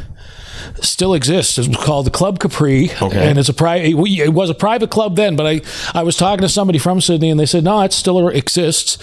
[0.81, 1.59] still exists.
[1.59, 3.29] It's called the Club Capri, Okay.
[3.29, 3.89] and it's a private.
[3.91, 5.61] It was a private club then, but I
[5.95, 8.97] I was talking to somebody from Sydney, and they said no, it still exists.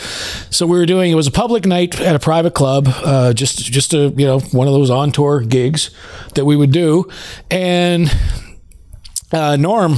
[0.49, 3.59] So we were doing it was a public night at a private club, uh, just
[3.63, 5.91] just a you know one of those on tour gigs
[6.33, 7.07] that we would do,
[7.51, 8.11] and
[9.33, 9.95] uh, Norm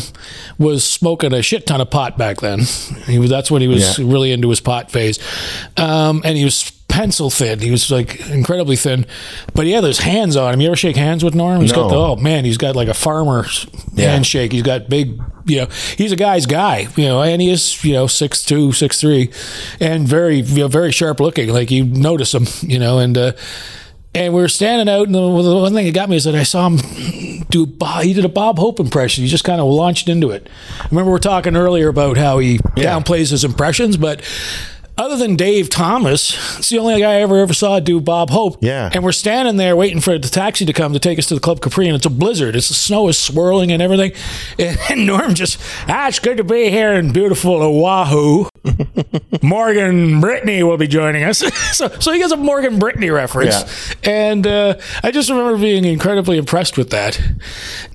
[0.57, 2.59] was smoking a shit ton of pot back then.
[3.05, 4.05] He was that's when he was Yeah.
[4.07, 5.19] really into his pot phase,
[5.77, 7.59] um, and he was pencil thin.
[7.59, 9.05] He was like incredibly thin,
[9.53, 10.61] but he had those hands on him.
[10.61, 11.59] You ever shake hands with Norm?
[11.61, 14.11] He's got the oh man, he's got like a farmer's Yeah.
[14.11, 14.53] handshake.
[14.53, 15.67] He's got big, you know,
[15.97, 19.31] he's a guy's guy, you know, and he is you know six two, six three,
[19.81, 21.49] and very you know very sharp looking.
[21.49, 23.17] Like you notice him, you know, and.
[23.17, 23.31] uh
[24.17, 26.35] and we were standing out, and the, the one thing that got me is that
[26.35, 26.77] I saw him
[27.55, 27.65] do.
[27.65, 29.23] Bob, he did a Bob Hope impression.
[29.23, 30.47] He just kind of launched into it.
[30.91, 32.99] Remember, we are talking earlier about how he Yeah.
[32.99, 34.21] downplays his impressions, but
[34.97, 38.57] other than Dave Thomas, it's the only guy I ever ever saw do Bob Hope.
[38.61, 38.89] Yeah.
[38.93, 41.41] And we're standing there waiting for the taxi to come to take us to the
[41.41, 42.55] Club Capri, and it's a blizzard.
[42.55, 44.13] It's the snow is swirling and everything.
[44.87, 48.47] And Norm just, ah, it's good to be here in beautiful Oahu.
[49.41, 51.39] Morgan Brittany will be joining us.
[51.75, 53.95] so, so he gets a Morgan Brittany reference.
[54.03, 57.19] And uh, I just remember being incredibly impressed with that.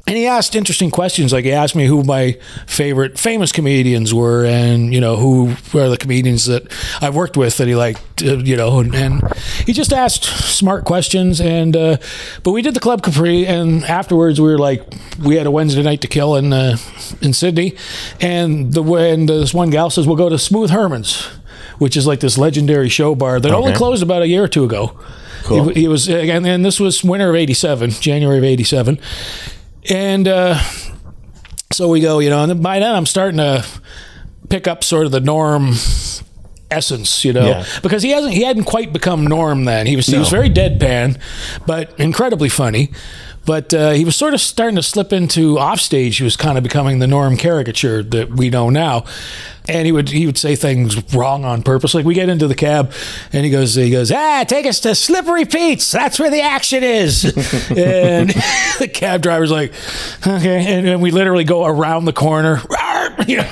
[0.06, 1.32] And he asked interesting questions.
[1.32, 5.88] Like he asked me who my favorite famous comedians were, and you know who were
[5.88, 6.70] the comedians that
[7.00, 8.22] I've worked with that he liked.
[8.22, 9.22] Uh, you know, and, and,
[9.64, 11.40] he just asked smart questions.
[11.40, 11.96] And uh,
[12.42, 14.82] but we did the Club Capri, and afterwards we were like,
[15.22, 16.76] we had a Wednesday night to kill in uh,
[17.20, 17.76] in Sydney,
[18.20, 21.24] and the when this one gal says we'll go to Smooth Herman's,
[21.78, 24.64] which is like this legendary show bar that only closed about a year or two
[24.64, 24.98] ago.
[25.44, 25.68] Cool.
[25.70, 29.00] He, he was, and, and this was winter of '87, January of '87,
[29.88, 30.58] and uh,
[31.72, 33.64] so we go, you know, and by then I'm starting to
[34.48, 35.72] pick up sort of the norm
[36.70, 37.64] essence, you know, Yeah.
[37.82, 39.86] because he hasn't he hadn't quite become norm then.
[39.86, 41.18] He was he was very deadpan,
[41.66, 42.90] but incredibly funny.
[43.46, 46.18] But uh, he was sort of starting to slip into offstage.
[46.18, 49.04] He was kind of becoming the norm caricature that we know now.
[49.68, 51.94] And he would he would say things wrong on purpose.
[51.94, 52.92] Like we get into the cab,
[53.32, 55.90] and he goes he goes ah take us to Slippery Pete's.
[55.92, 57.24] That's where the action is.
[57.70, 58.30] and
[58.78, 59.72] the cab driver's like
[60.26, 62.60] okay, and then we literally go around the corner.
[63.26, 63.48] You know,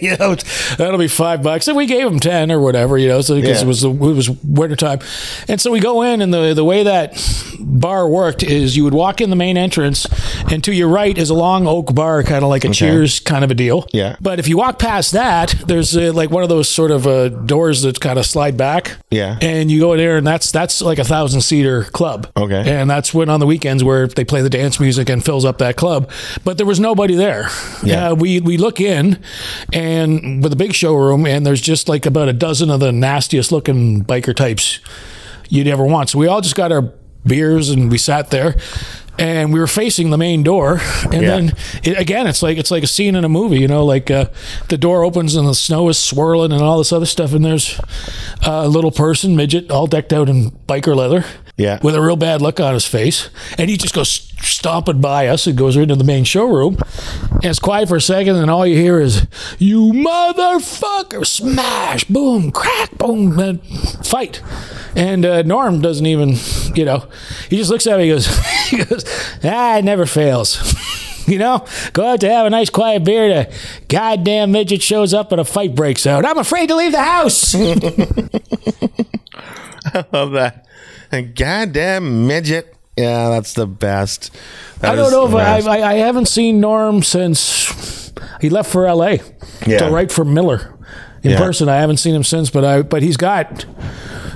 [0.00, 0.34] you know,
[0.76, 1.68] that'll be five bucks.
[1.68, 3.64] And we gave him 10 or whatever, you know, so because Yeah.
[3.64, 5.00] it was, it was wintertime.
[5.48, 7.14] And so we go in, and the, the way that
[7.60, 10.06] bar worked is you would walk in the main entrance,
[10.50, 13.44] and to your right is a long oak bar, kind of like a Cheers kind
[13.44, 13.86] of a deal.
[13.92, 14.16] Yeah.
[14.22, 17.28] But if you walk past that, there's uh, like one of those sort of uh,
[17.28, 18.96] doors that kind of slide back.
[19.10, 19.36] Yeah.
[19.42, 22.30] And you go in there, and that's that's like a thousand seater club.
[22.36, 22.62] Okay.
[22.72, 25.58] And that's when on the weekends where they play the dance music and fills up
[25.58, 26.08] that club.
[26.44, 27.48] But there was nobody there.
[27.82, 28.10] Yeah.
[28.10, 29.20] Uh, we we look in,
[29.72, 33.50] and with a big showroom, and there's just like about a dozen of the nastiest
[33.50, 34.78] looking biker types
[35.48, 36.10] you'd ever want.
[36.10, 36.92] So we all just got our
[37.26, 38.56] beers and we sat there.
[39.18, 41.20] And we were facing the main door, and Yeah.
[41.36, 41.52] then
[41.84, 43.84] it, again, it's like it's like a scene in a movie, you know.
[43.84, 44.26] Like uh,
[44.68, 47.78] the door opens and the snow is swirling and all this other stuff, and there's
[48.44, 51.24] a little person, midget, all decked out in biker leather,
[51.56, 51.78] Yeah.
[51.82, 53.28] with a real bad look on his face,
[53.58, 54.08] and he just goes
[54.40, 56.78] stomping by us and goes right into the main showroom.
[57.30, 59.26] And it's quiet for a second, and all you hear is
[59.58, 63.62] "You motherfucker!" Smash, boom, crack, boom, and
[64.04, 64.42] fight.
[64.96, 66.34] And uh, Norm doesn't even,
[66.74, 67.06] you know,
[67.48, 68.04] he just looks at me.
[68.04, 68.26] He goes,
[68.68, 69.04] he goes,
[69.44, 70.58] ah, it never fails.
[71.26, 73.28] You know, go out to have a nice quiet beer.
[73.28, 73.54] The
[73.88, 76.24] goddamn midget shows up and a fight breaks out.
[76.24, 77.54] I'm afraid to leave the house.
[79.84, 80.66] I love that.
[81.10, 82.74] And goddamn midget.
[82.96, 84.30] Yeah, that's the best.
[84.80, 85.60] That I don't know if I.
[85.60, 89.20] I, I haven't seen Norm since he left for L.A.
[89.66, 89.78] Yeah.
[89.78, 90.74] to write for Miller
[91.22, 91.38] in Yeah.
[91.38, 91.68] person.
[91.68, 93.64] I haven't seen him since, but I but he's got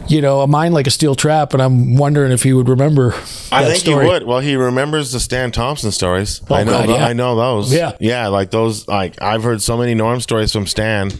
[0.09, 3.12] you know a mind like a steel trap, and I'm wondering if he would remember.
[3.53, 4.05] I think story.
[4.07, 4.22] he would.
[4.24, 6.41] Well, he remembers the Stan Thompson stories.
[6.51, 6.74] I know.
[6.74, 7.07] Oh, God, yeah.
[7.07, 7.72] I know those.
[7.74, 7.93] Yeah.
[8.01, 8.87] yeah, like those.
[8.89, 11.11] Like I've heard so many Norm stories from Stan.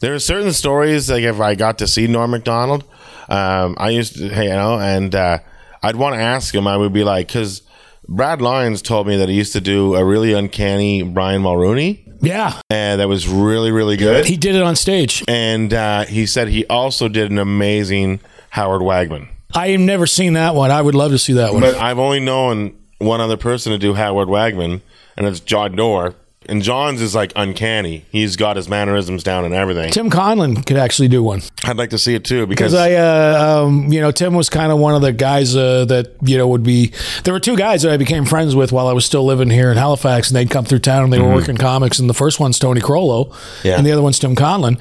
[0.00, 2.84] There are certain stories like if I got to see Norm Macdonald,
[3.28, 5.38] um, I used to, hey, you know, and uh,
[5.82, 6.68] I'd want to ask him.
[6.68, 7.62] I would be like, because
[8.08, 12.60] Brad Lyons told me that he used to do a really uncanny Brian Mulroney, Yeah,
[12.70, 14.24] and that was really, really good.
[14.26, 15.24] he did it on stage.
[15.28, 19.28] and uh, he said he also did an amazing Howard Wagman.
[19.54, 20.70] I have never seen that one.
[20.70, 21.62] I would love to see that one.
[21.62, 24.82] But I've only known one other person to do Howard Wagman,
[25.16, 26.14] and it's John Doerr.
[26.48, 28.06] And John's is like uncanny.
[28.10, 29.90] He's got his mannerisms down and everything.
[29.92, 31.42] Tim Conlon could actually do one.
[31.64, 34.72] I'd like to see it too because I, uh, um, you know, Tim was kind
[34.72, 36.92] of one of the guys uh, that you know would be.
[37.24, 39.70] There were two guys that I became friends with while I was still living here
[39.70, 41.98] in Halifax, and they'd come through town and they were working comics.
[41.98, 43.76] And the first one's Tony Crollo, Yeah.
[43.76, 44.80] and the other one's Tim Conlon.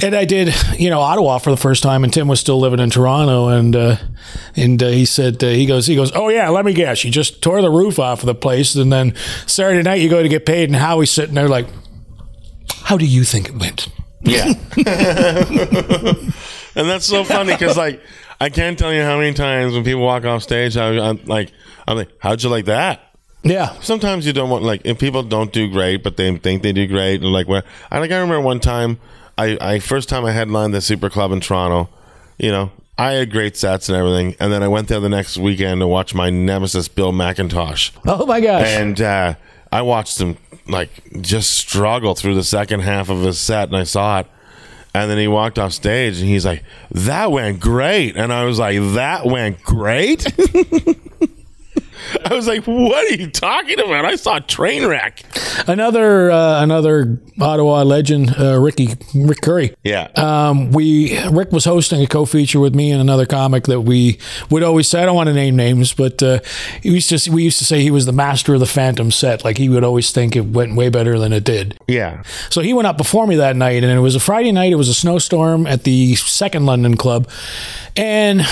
[0.00, 2.78] And I did, you know, Ottawa for the first time, and Tim was still living
[2.78, 3.96] in Toronto, and uh,
[4.54, 7.10] and uh, he said uh, he goes he goes, oh yeah, let me guess, you
[7.10, 9.14] just tore the roof off of the place, and then
[9.46, 11.66] Saturday night you go to get paid, and Howie's sitting there like,
[12.84, 13.88] how do you think it went?
[14.22, 14.46] yeah.
[16.74, 18.00] and that's so funny because like
[18.40, 21.50] I can't tell you how many times when people walk off stage, I, I'm like,
[21.86, 23.00] I'm like, how'd you like that?
[23.42, 26.72] Yeah, sometimes you don't want like if people don't do great but they think they
[26.72, 28.98] do great and like where I like I remember one time
[29.38, 31.88] I, I first time I headlined the super club in Toronto
[32.38, 35.38] you know I had great sets and everything and then I went there the next
[35.38, 37.92] weekend to watch my nemesis Bill McIntosh.
[38.06, 39.34] Oh my gosh, and uh,
[39.70, 40.36] I watched him
[40.66, 44.26] like just struggle through the second half of his set and I saw it.
[44.94, 48.16] And then he walked off stage and he's like that went great.
[48.16, 50.26] And I was like that went great
[52.24, 55.22] I was like, "What are you talking about?" I saw a train wreck.
[55.66, 59.74] Another uh, another Ottawa legend, uh, Ricky Rick Curry.
[59.84, 64.18] Yeah, Um, we Rick was hosting a co-feature with me and another comic that we
[64.50, 65.02] would always say.
[65.02, 66.40] I don't want to name names, but uh,
[66.82, 69.44] he used to we used to say he was the master of the Phantom set.
[69.44, 71.78] Like he would always think it went way better than it did.
[71.88, 72.22] yeah.
[72.50, 74.72] So he went up before me that night, and it was a Friday night.
[74.72, 77.28] It was a snowstorm at the second London club,
[77.96, 78.42] and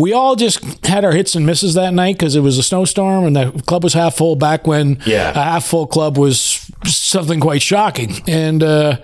[0.00, 3.24] we all just had our hits and misses that night because it was a snowstorm
[3.26, 4.36] and the club was half full.
[4.36, 5.30] Back when Yeah.
[5.30, 8.62] a half full club was something quite shocking, and.
[8.62, 8.96] Uh,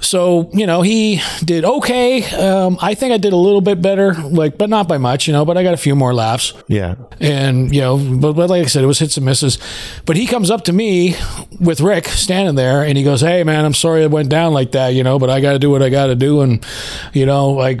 [0.00, 2.22] so you know he did okay.
[2.24, 5.32] Um, I think I did a little bit better, like, but not by much, you
[5.32, 5.44] know.
[5.44, 6.94] But I got a few more laughs Yeah.
[7.20, 9.58] and you know, but, but like I said, it was hits and misses.
[10.06, 11.16] But he comes up to me
[11.60, 14.72] with Rick standing there, and he goes, "Hey, man, I'm sorry it went down like
[14.72, 16.64] that, you know, but I got to do what I got to do." And
[17.12, 17.80] you know, like,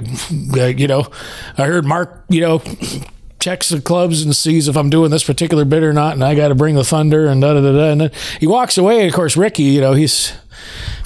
[0.50, 1.06] like, you know,
[1.56, 2.62] I heard Mark, you know.
[3.40, 6.34] Checks the clubs and sees if I'm doing this particular bit or not, and I
[6.34, 7.90] got to bring the thunder and da da da da.
[7.92, 8.10] And then
[8.40, 8.98] he walks away.
[8.98, 10.32] And of course, Ricky, you know, he's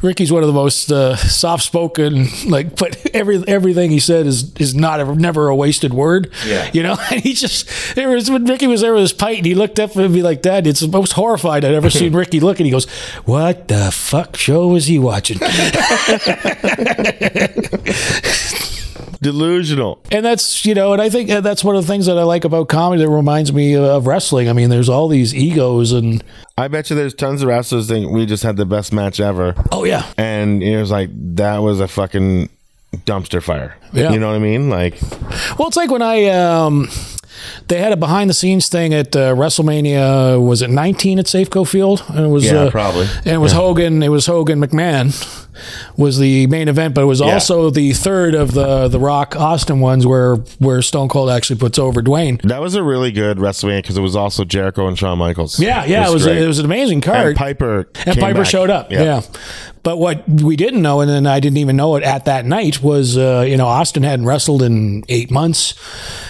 [0.02, 4.74] Ricky's one of the most uh, soft-spoken, like, but every everything he said is is
[4.74, 6.30] not ever, never a wasted word.
[6.46, 6.70] Yeah.
[6.72, 6.96] you know.
[7.12, 9.78] And he just there was when Ricky was there with his pint, and he looked
[9.78, 10.66] up at me like that.
[10.66, 12.88] It's the most horrified I'd ever seen Ricky look, and he goes,
[13.24, 15.38] "What the fuck show was he watching?"
[19.22, 20.02] Delusional.
[20.10, 22.24] and that's you know, and I think uh, that's one of the things that I
[22.24, 24.48] like about comedy that reminds me of wrestling.
[24.48, 26.22] I mean, there's all these egos, and
[26.58, 29.54] I bet you there's tons of wrestlers think we just had the best match ever,
[29.70, 32.48] oh yeah, and it was like that was a fucking
[33.06, 33.76] dumpster fire.
[33.92, 34.12] Yeah.
[34.12, 34.68] You know what I mean?
[34.68, 35.00] Like,
[35.58, 36.88] Well, it's like when I um,
[37.68, 40.44] they had a behind the scenes thing at uh, WrestleMania.
[40.44, 42.04] Was it 19 at Safeco Field?
[42.08, 43.06] And it was Yeah, uh, probably.
[43.18, 44.02] And it was Hogan.
[44.02, 45.41] It was Hogan McMahon
[45.96, 47.34] was the main event, but it was Yeah.
[47.34, 51.78] also the third of the the Rock Austin ones where where Stone Cold actually puts
[51.78, 52.40] over Dwayne.
[52.42, 55.58] that was a really good WrestleMania because it was also Jericho and Shawn Michaels.
[55.60, 56.38] Yeah, yeah, it was great.
[56.38, 57.28] it was an amazing card.
[57.28, 57.36] and.
[57.36, 58.46] Piper And came Piper back.
[58.46, 58.90] showed up.
[58.92, 59.22] Yeah.
[59.82, 62.82] But what we didn't know, and then I didn't even know it at that night,
[62.82, 65.74] was uh, you know Austin hadn't wrestled in eight months,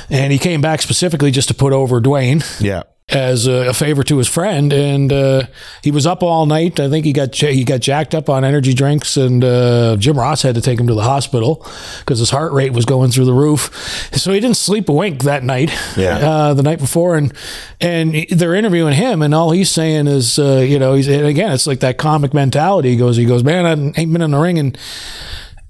[0.08, 2.82] and he came back specifically just to put over Dwayne Yeah.
[3.14, 5.42] As a, a favor to his friend, and uh,
[5.82, 6.80] he was up all night.
[6.80, 10.42] I think he got he got jacked up on energy drinks, and uh, Jim Ross
[10.42, 11.66] had to take him to the hospital
[12.00, 14.10] because his heart rate was going through the roof.
[14.16, 15.72] So he didn't sleep a wink that night.
[15.96, 16.16] Yeah.
[16.16, 17.32] uh, the night before, and
[17.80, 21.52] and they're interviewing him, and all he's saying is, uh, you know, he's and again,
[21.52, 22.90] it's like that comic mentality.
[22.90, 24.76] He goes, he goes, man, I ain't been in the ring in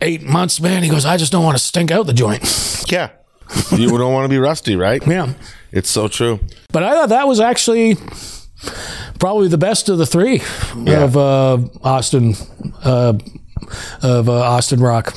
[0.00, 0.82] eight months, man.
[0.82, 2.42] He goes, I just don't want to stink out the joint.
[2.88, 3.10] Yeah.
[3.72, 5.04] You don't want to be rusty, right?
[5.06, 5.32] yeah.
[5.72, 6.38] It's so true.
[6.70, 7.96] But I thought that was actually
[9.18, 10.42] probably the best of the three
[10.76, 11.04] Yeah.
[11.04, 12.34] of uh, Austin
[12.84, 13.14] uh,
[14.02, 15.14] of uh, Austin Rock.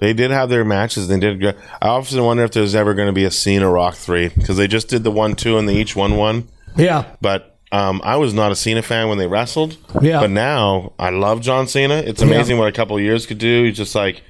[0.00, 1.08] They did have their matches.
[1.08, 1.56] They did good.
[1.80, 4.66] I often wonder if there's ever going to be a Cena Rock 3 because they
[4.66, 6.48] just did the 1 2 and they each won one.
[6.76, 9.76] Yeah, But um, I was not a Cena fan when they wrestled.
[10.02, 10.20] Yeah.
[10.20, 11.94] But now I love John Cena.
[11.94, 13.64] It's amazing what a couple of years could do.
[13.64, 14.22] He's just like,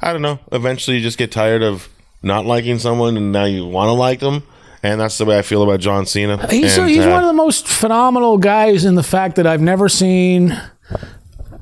[0.00, 0.40] I don't know.
[0.50, 1.88] Eventually you just get tired of
[2.22, 4.42] not liking someone and now you want to like them.
[4.82, 6.48] And that's the way I feel about John Cena.
[6.50, 9.60] he's And, he's uh, one of the most phenomenal guys in the fact that I've
[9.60, 10.60] never seen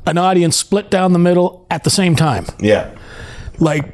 [0.06, 2.46] an audience split down the middle at the same time.
[2.60, 2.94] Yeah.
[3.58, 3.92] Like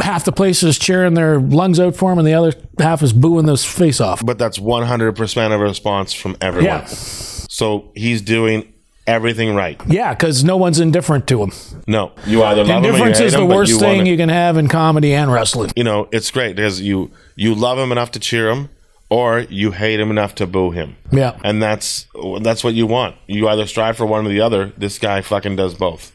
[0.00, 3.12] half the place is cheering their lungs out for him, and the other half is
[3.12, 4.24] booing this face off.
[4.24, 6.64] But that's 100% of a response from everyone.
[6.64, 8.72] Yeah, So he's doing
[9.08, 9.80] everything right.
[9.88, 11.50] yeah, because no one's indifferent to him.
[11.88, 14.06] No, you either love him or you Indifference hate is the him, worst you thing
[14.06, 15.72] you can have in comedy and wrestling.
[15.74, 18.68] you know, it's great because you you love him enough to cheer him,
[19.10, 20.96] or you hate him enough to boo him.
[21.10, 21.38] Yeah.
[21.42, 22.06] and that's
[22.42, 23.16] that's what you want.
[23.26, 24.72] You either strive for one or the other.
[24.76, 26.12] This guy fucking does both.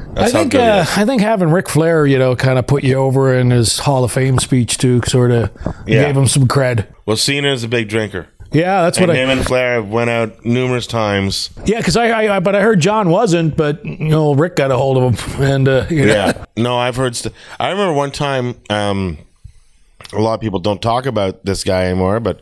[0.00, 0.84] I That's how think uh.
[0.96, 4.02] I think having Ric Flair, you know, kind of put you over in his Hall
[4.02, 5.50] of Fame speech too, sort of
[5.86, 6.04] Yeah.
[6.06, 6.88] gave him some cred.
[7.06, 9.22] Well, Cena is a big drinker, Yeah, that's what and I.
[9.22, 11.50] him and Flair went out numerous times.
[11.64, 14.70] Yeah, because I, I, I, but I heard John wasn't, but you know, Rick got
[14.70, 17.16] a hold of him, and uh, Yeah, no, I've heard.
[17.16, 18.54] St- I remember one time.
[18.70, 19.18] Um,
[20.12, 22.40] a lot of people don't talk about this guy anymore, but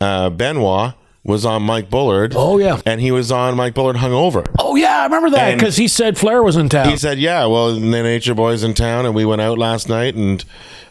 [0.00, 2.32] uh, Benoit was on Mike Bullard.
[2.34, 2.80] Oh, yeah.
[2.86, 4.50] and he was on Mike Bullard hungover.
[4.58, 6.88] Oh yeah, I remember that because he said Flair was in town.
[6.88, 10.14] He said, "Yeah, well, the Nature Boys in town, and we went out last night,
[10.14, 10.42] and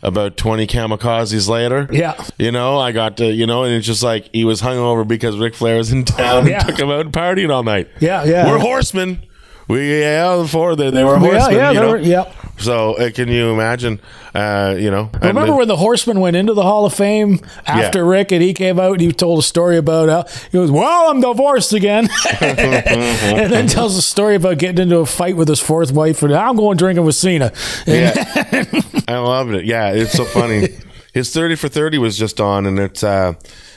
[0.01, 2.15] about twenty kamikazes later, Yeah.
[2.37, 5.37] you know, I got to, you know, and it's just like he was hungover because
[5.37, 6.59] Ric Flair was in town Yeah.
[6.59, 7.89] and took him out and partied all night.
[7.99, 8.47] Yeah, yeah.
[8.49, 9.21] we're horsemen.
[9.69, 11.55] We yeah, before they, they were yeah, horsemen.
[11.55, 11.89] yeah, you know?
[11.91, 12.33] were- yeah.
[12.57, 14.01] So uh, can you imagine?
[14.35, 18.09] Uh, you know, Remember when the Horseman went into the Hall of Fame after Yeah.
[18.09, 21.09] Rick and he came out and he told a story about how he goes, Well,
[21.09, 22.09] I'm divorced again.
[22.41, 26.33] and then tells a story about getting into a fight with his fourth wife and
[26.33, 27.53] I'm going drinking with Cena.
[27.87, 29.65] And Yeah, I loved it.
[29.65, 30.67] Yeah, it's so funny.
[31.13, 33.33] his 30 for 30 was just on and it's uh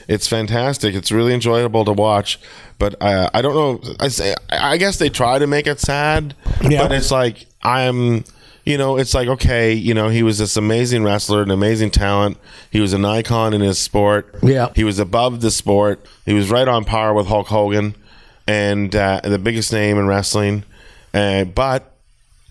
[0.07, 2.39] it's fantastic it's really enjoyable to watch
[2.83, 6.35] but uh, i don't know i say i guess they try to make it sad
[6.61, 6.81] Yeah.
[6.83, 8.23] but it's like i'm
[8.65, 12.37] you know it's like okay you know he was this amazing wrestler an amazing talent
[12.71, 14.67] he was an icon in his sport Yeah.
[14.75, 17.95] he was above the sport he was right on par with hulk hogan
[18.47, 20.63] and uh, the biggest name in wrestling
[21.13, 21.89] uh, but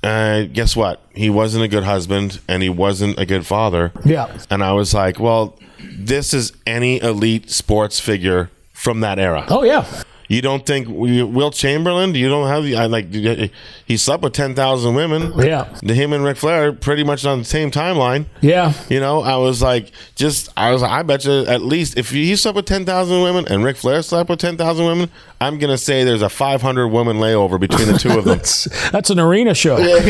[0.04, 1.00] uh, guess what?
[1.14, 3.92] He wasn't a good husband and he wasn't a good father.
[4.04, 4.36] Yeah.
[4.50, 9.44] And I was like, well, this is any elite sports figure from that era.
[9.48, 9.84] Oh yeah.
[10.32, 12.14] You don't think Wilt Chamberlain?
[12.14, 15.30] You don't have I like he slept with ten thousand women.
[15.38, 15.66] Yeah.
[15.82, 18.24] him and Ric Flair pretty much on the same timeline.
[18.40, 18.72] Yeah.
[18.88, 22.34] You know, I was like, just I was, I bet you at least if he
[22.36, 25.76] slept with ten thousand women and Ric Flair slept with ten thousand women, I'm gonna
[25.76, 28.38] say there's a 500 woman layover between the two of them.
[28.42, 29.76] That's that's an arena show.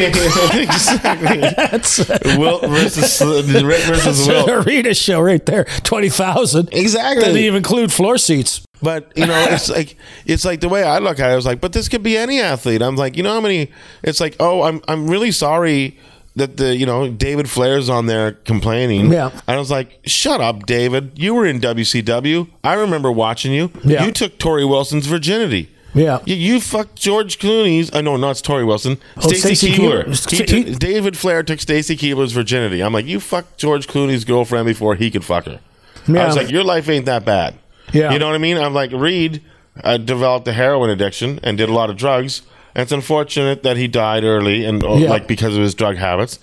[0.52, 1.40] exactly.
[1.56, 2.08] That's,
[2.38, 3.20] Will versus
[3.64, 4.62] Rick versus Will.
[4.62, 5.64] arena show right there.
[5.82, 6.68] Twenty thousand.
[6.70, 7.24] Exactly.
[7.24, 8.64] Doesn't even include floor seats.
[8.82, 11.32] But you know, it's like it's like the way I look at it.
[11.32, 12.82] I was like, but this could be any athlete.
[12.82, 13.70] I'm like, you know how many?
[14.02, 15.98] It's like, oh, I'm I'm really sorry
[16.34, 19.12] that the you know David Flair's on there complaining.
[19.12, 19.30] Yeah.
[19.32, 21.12] and I was like, shut up, David.
[21.16, 22.48] You were in WCW.
[22.64, 23.70] I remember watching you.
[23.84, 24.04] Yeah.
[24.04, 25.68] you took Torrie Wilson's virginity.
[25.94, 26.20] Yeah.
[26.24, 27.92] You, you fucked George Clooney's.
[27.92, 28.96] Uh, I know, not Torrie Wilson.
[29.20, 30.04] Stacy Oh, Stacy Keibler.
[30.06, 30.48] Keibler.
[30.56, 32.82] He took- David Flair took Stacy Keibler's virginity.
[32.82, 35.60] I'm like, you fucked George Clooney's girlfriend before he could fuck her.
[36.08, 37.56] I was like, your life ain't that bad.
[37.92, 38.12] Yeah.
[38.12, 38.58] You know what I mean?
[38.58, 39.42] I'm like, Reid
[39.82, 42.42] uh, developed a heroin addiction and did a lot of drugs.
[42.74, 45.10] And it's unfortunate that he died early and uh, Yeah.
[45.10, 46.38] like because of his drug habits.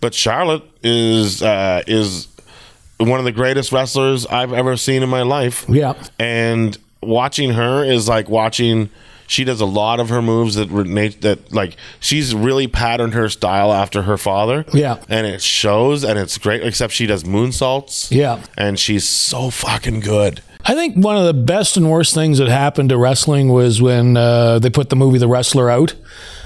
[0.00, 2.28] But Charlotte is uh, is
[2.98, 5.64] one of the greatest wrestlers I've ever seen in my life.
[5.68, 5.94] Yeah.
[6.18, 8.90] And watching her is like watching.
[9.26, 10.68] She does a lot of her moves that
[11.20, 14.64] that like she's really patterned her style after her father.
[14.74, 14.98] Yeah.
[15.08, 16.62] and it shows, and it's great.
[16.64, 18.10] Except she does moonsaults.
[18.10, 18.42] Yeah.
[18.58, 20.42] and she's so fucking good.
[20.64, 24.16] I think one of the best and worst things that happened to wrestling was when
[24.16, 25.94] uh, they put the movie The Wrestler out.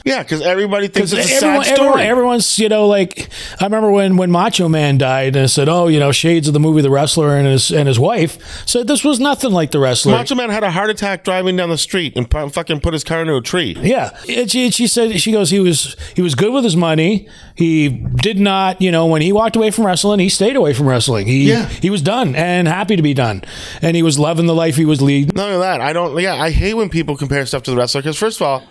[0.05, 1.89] Yeah, because everybody thinks it's a everyone, sad story.
[1.89, 5.67] everyone, everyone's, you know, like I remember when when Macho Man died, and I said,
[5.69, 8.37] "Oh, you know, shades of the movie The Wrestler," and his and his wife
[8.69, 10.13] said this was nothing like The Wrestler.
[10.13, 13.03] Macho Man had a heart attack driving down the street and pu- fucking put his
[13.03, 13.77] car into a tree.
[13.81, 17.27] Yeah, and she, she said she goes he was he was good with his money.
[17.57, 20.87] He did not, you know, when he walked away from wrestling, he stayed away from
[20.87, 21.27] wrestling.
[21.27, 21.67] He Yeah.
[21.67, 23.43] he was done and happy to be done,
[23.81, 25.35] and he was loving the life he was leading.
[25.35, 26.21] None of that, I don't.
[26.21, 28.63] Yeah, I hate when people compare stuff to the wrestler because first of all,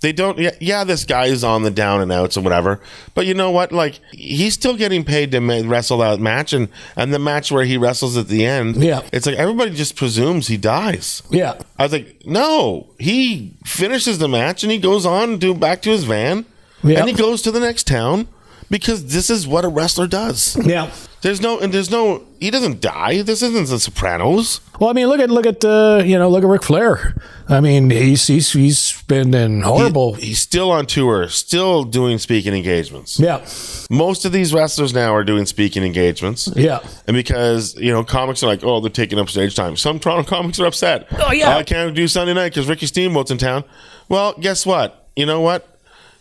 [0.00, 0.38] they don't.
[0.38, 2.80] Yeah, yeah, this guy is on the down and outs or whatever.
[3.14, 3.70] But you know what?
[3.72, 7.64] Like he's still getting paid to ma- wrestle that match, and and the match where
[7.64, 8.76] he wrestles at the end.
[8.82, 9.02] Yeah.
[9.12, 11.22] it's like everybody just presumes he dies.
[11.30, 15.82] Yeah, I was like, no, he finishes the match and he goes on to back
[15.82, 16.46] to his van,
[16.82, 17.00] Yeah.
[17.00, 18.26] and he goes to the next town
[18.70, 20.56] because this is what a wrestler does.
[20.64, 20.90] yeah.
[21.22, 22.24] There's no, and there's no.
[22.40, 23.20] He doesn't die.
[23.20, 24.62] This isn't The Sopranos.
[24.80, 27.14] Well, I mean, look at look at uh, you know look at Ric Flair.
[27.46, 30.14] I mean, he's he's he's been in horrible.
[30.14, 33.20] He's still on tour, still doing speaking engagements.
[33.20, 33.44] yeah,
[33.90, 36.50] Most of these wrestlers now are doing speaking engagements.
[36.56, 36.80] yeah.
[37.06, 39.76] And because, you know, comics are like, oh, they're taking up stage time.
[39.76, 41.06] Some Toronto comics are upset.
[41.18, 41.54] Oh, yeah.
[41.54, 43.64] I can't do Sunday night because Ricky Steamboat's in town.
[44.08, 45.10] Well, guess what?
[45.16, 45.66] You know what?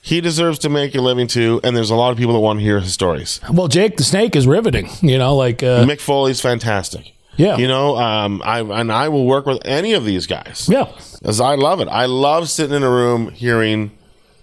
[0.01, 1.59] He deserves to make a living too.
[1.63, 3.39] And there's a lot of people that want to hear his stories.
[3.51, 4.89] Well, Jake the Snake is riveting.
[5.01, 7.13] You know, like uh, Mick Foley's fantastic.
[7.35, 7.57] Yeah.
[7.57, 10.67] You know, um, I and I will work with any of these guys.
[10.69, 10.87] yeah,
[11.23, 11.87] As I love it.
[11.87, 13.91] I love sitting in a room hearing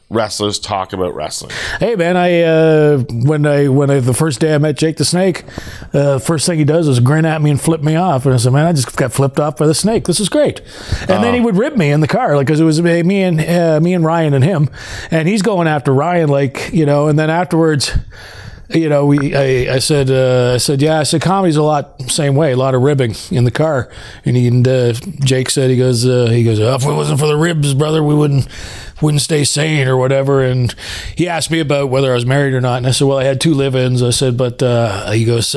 [0.09, 1.51] wrestlers talk about wrestling.
[1.81, 5.05] Hey man, I uh, when I when I the first day I met Jake the
[5.05, 5.45] Snake,
[5.93, 8.37] uh, first thing he does is grin at me and flip me off, and I
[8.39, 10.05] said, "Man, I just got flipped off by the snake.
[10.05, 10.61] This is great."
[11.01, 13.41] And then he would rip me in the car, like because it was me and
[13.41, 14.71] uh, me and Ryan and him,
[15.11, 17.93] and he's going after Ryan, like you know, and then afterwards.
[18.69, 19.33] You know, we.
[19.33, 20.11] I, I said.
[20.11, 20.99] Uh, I said, yeah.
[20.99, 22.51] I said, comedy's a lot same way.
[22.51, 23.89] A lot of ribbing in the car.
[24.25, 26.59] And he and uh, Jake said, he goes, uh, he goes.
[26.59, 28.49] Oh, if it wasn't for the ribs, brother, we wouldn't
[29.03, 30.43] wouldn't stay sane or whatever.
[30.43, 30.75] And
[31.17, 32.79] he asked me about whether I was married or not.
[32.79, 34.03] And I said, well, I had two live-ins.
[34.03, 35.55] I said, but uh, he goes,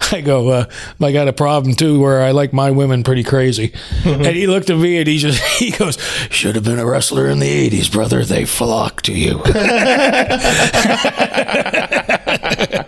[0.12, 0.64] I go, uh,
[1.00, 3.72] I got a problem too where I like my women pretty crazy.
[4.04, 7.28] and he looked at me and he just he goes, should have been a wrestler
[7.28, 8.24] in the '80s, brother.
[8.24, 9.42] They flock to you.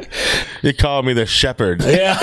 [0.63, 1.83] You call me the shepherd.
[1.85, 2.17] yeah.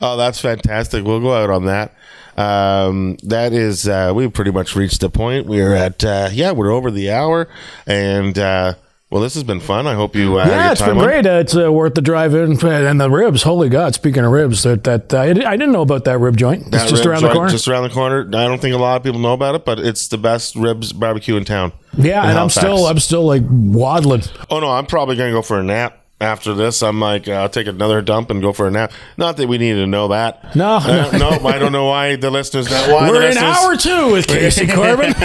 [0.00, 1.04] Oh, that's fantastic.
[1.04, 1.94] We'll go out on that.
[2.36, 5.46] Um, that is, uh, we've pretty much reached the point.
[5.46, 7.48] We are at, uh, yeah, we're over the hour.
[7.86, 8.74] And, uh,
[9.10, 9.86] well, this has been fun.
[9.86, 11.04] I hope you, uh, Yeah, it's been on.
[11.04, 11.26] great.
[11.26, 13.42] Uh, it's uh, worth the drive in, and the ribs.
[13.42, 13.94] Holy God!
[13.94, 16.70] Speaking of ribs, that that uh, I didn't know about that rib joint.
[16.70, 17.50] That it's just around the corner.
[17.50, 18.20] Just around the corner.
[18.28, 20.94] I don't think a lot of people know about it, but it's the best ribs
[20.94, 21.72] barbecue in town.
[21.98, 24.22] yeah, in and I'm still I'm still like waddling.
[24.48, 27.48] Oh no, I'm probably gonna go for a nap after this, I'm like, uh, I'll
[27.48, 28.92] take another dump and go for a nap.
[29.16, 30.54] Not that we needed to know that.
[30.54, 30.76] No.
[30.76, 32.70] Uh, no, I don't know why the listeners.
[32.70, 35.14] Why the We're in hour two with Casey Corbin.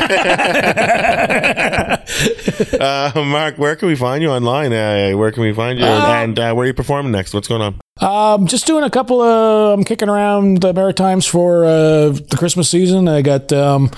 [2.80, 4.74] Uh, Mark, where can we find you online?
[4.74, 5.86] Uh, where can we find you?
[5.86, 7.34] and uh, where are you performing next?
[7.34, 7.80] What's going on?
[8.00, 9.78] Um, just doing a couple of.
[9.78, 13.08] I'm kicking around the Maritimes for uh, the Christmas season.
[13.08, 13.92] I got um,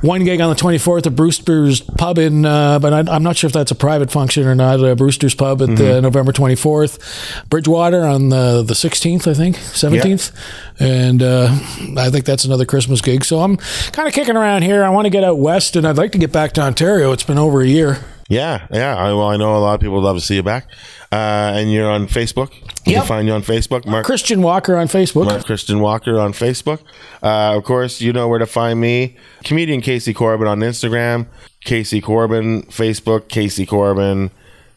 [0.00, 3.48] one gig on the 24th at Brewster's Pub in, uh, but I, I'm not sure
[3.48, 4.82] if that's a private function or not.
[4.82, 7.48] Uh, Brewster's Pub at the November 24th.
[7.50, 10.32] Bridgewater on the the 16th, I think, 17th,
[10.78, 11.48] and uh,
[11.96, 13.24] I think that's another Christmas gig.
[13.24, 14.84] So I'm kind of kicking around here.
[14.84, 17.12] I want to get out west, and I'd like to get back to Ontario.
[17.12, 17.98] It's been over a year.
[18.28, 18.94] Yeah, yeah.
[18.94, 20.66] I, well, I know a lot of people would love to see you back.
[21.10, 22.52] Uh, and you're on Facebook.
[22.86, 23.00] You Yep.
[23.02, 23.86] can find you on Facebook.
[23.86, 25.24] Mark Christian Walker on Facebook.
[25.24, 26.80] Mark Christian Walker on Facebook.
[27.22, 29.16] Uh, of course, you know where to find me.
[29.44, 31.26] Comedian Casey Corbin on Instagram,
[31.64, 34.30] Casey Corbin, Facebook, Casey Corbin,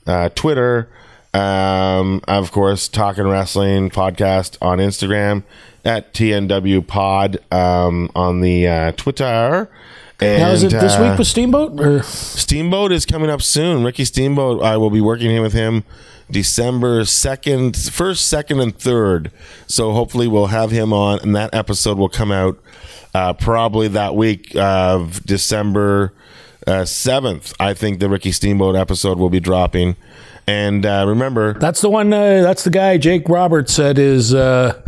[0.08, 0.88] uh, Twitter.
[1.34, 5.43] Um, of course, Talking Wrestling podcast on Instagram
[5.86, 9.70] at TNW Pod um, on the uh, Twitter.
[10.22, 12.03] And, Now, is it this uh, week with Steamboat or?
[12.03, 13.84] Steamboat is coming up soon.
[13.84, 15.84] Ricky Steamboat, I will be working here with him
[16.30, 19.32] December 2nd, 1st, 2nd, and 3rd.
[19.67, 22.59] So hopefully we'll have him on, and that episode will come out
[23.13, 26.13] uh, probably that week of December
[26.67, 27.53] uh, 7th.
[27.59, 29.95] I think the Ricky Steamboat episode will be dropping.
[30.48, 32.12] And uh, remember, That's the one.
[32.12, 34.82] Uh, that's the guy Jake Roberts said is uh,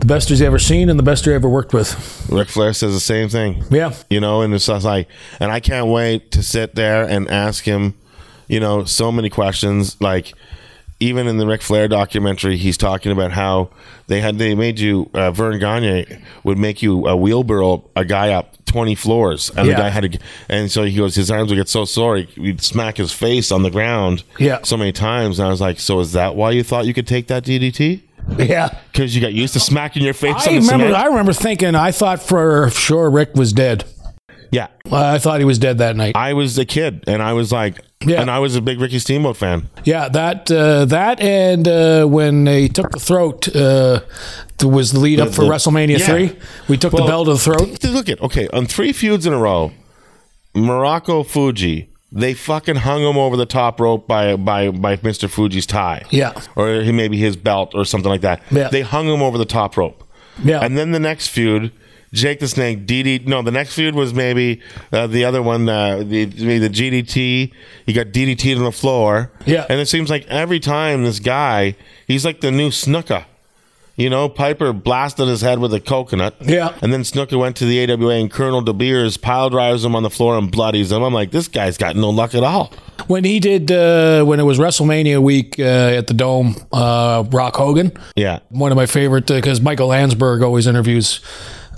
[0.00, 2.26] the best he's ever seen and the best he ever worked with.
[2.30, 3.64] Ric Flair says the same thing.
[3.70, 5.08] Yeah, you know, and it's like,
[5.40, 7.94] and I can't wait to sit there and ask him,
[8.48, 10.00] you know, so many questions.
[10.00, 10.32] Like,
[11.00, 13.68] even in the Ric Flair documentary, he's talking about how
[14.06, 16.06] they had they made you uh, Verne Gagne
[16.44, 20.18] would make you a wheelbarrow a guy up twenty floors, and the guy had to,
[20.48, 23.62] and so he goes, his arms would get so sore, he'd smack his face on
[23.62, 24.60] the ground, Yeah.
[24.62, 25.38] so many times.
[25.38, 28.00] And I was like, so is that why you thought you could take that DDT?
[28.38, 28.76] yeah.
[28.90, 30.84] Because you got used to smacking your face I on the remember.
[30.86, 30.94] cement?
[30.94, 31.74] I remember thinking.
[31.74, 33.84] I thought for sure Rick was dead.
[34.54, 34.68] Yeah.
[34.92, 36.14] I thought he was dead that night.
[36.16, 38.20] I was a kid, and I was like, Yeah.
[38.20, 39.68] and I was a big Ricky Steamboat fan.
[39.84, 44.00] Yeah, that uh, that and uh, when they took the throat uh,
[44.58, 46.06] th- was the lead up for the- WrestleMania yeah.
[46.06, 46.28] three.
[46.68, 47.82] We took Well, the bell to the throat.
[47.84, 49.72] Look at okay on three feuds in a row,
[50.54, 51.90] Muraco Fuji.
[52.12, 55.28] They fucking hung him over the top rope by by by Mr.
[55.28, 56.04] Fuji's tie.
[56.10, 56.32] Yeah.
[56.54, 58.40] or he maybe his belt or something like that.
[58.52, 58.68] Yeah.
[58.68, 60.04] They hung him over the top rope.
[60.42, 60.60] Yeah.
[60.64, 61.72] and then the next feud.
[62.14, 63.26] Jake the Snake, DD.
[63.26, 64.60] No, the next feud was maybe
[64.92, 67.52] uh, the other one, uh, the the GDT.
[67.86, 69.30] He got DDT'd on the floor.
[69.44, 69.66] Yeah.
[69.68, 73.24] and it seems like every time this guy, he's like the new Snuka.
[73.96, 76.34] You know, Piper blasted his head with a coconut.
[76.40, 76.76] Yeah.
[76.82, 80.02] And then Snuka went to the AWA and Colonel De Beers pile drives him on
[80.02, 81.02] the floor and bloodies him.
[81.04, 82.72] I'm like, this guy's got no luck at all.
[83.06, 87.54] When he did uh, when it was WrestleMania week uh, at the Dome, uh, Rock
[87.54, 87.92] Hogan.
[88.16, 88.40] Yeah.
[88.48, 91.20] one of my favorite because Michael Landsberg always interviews.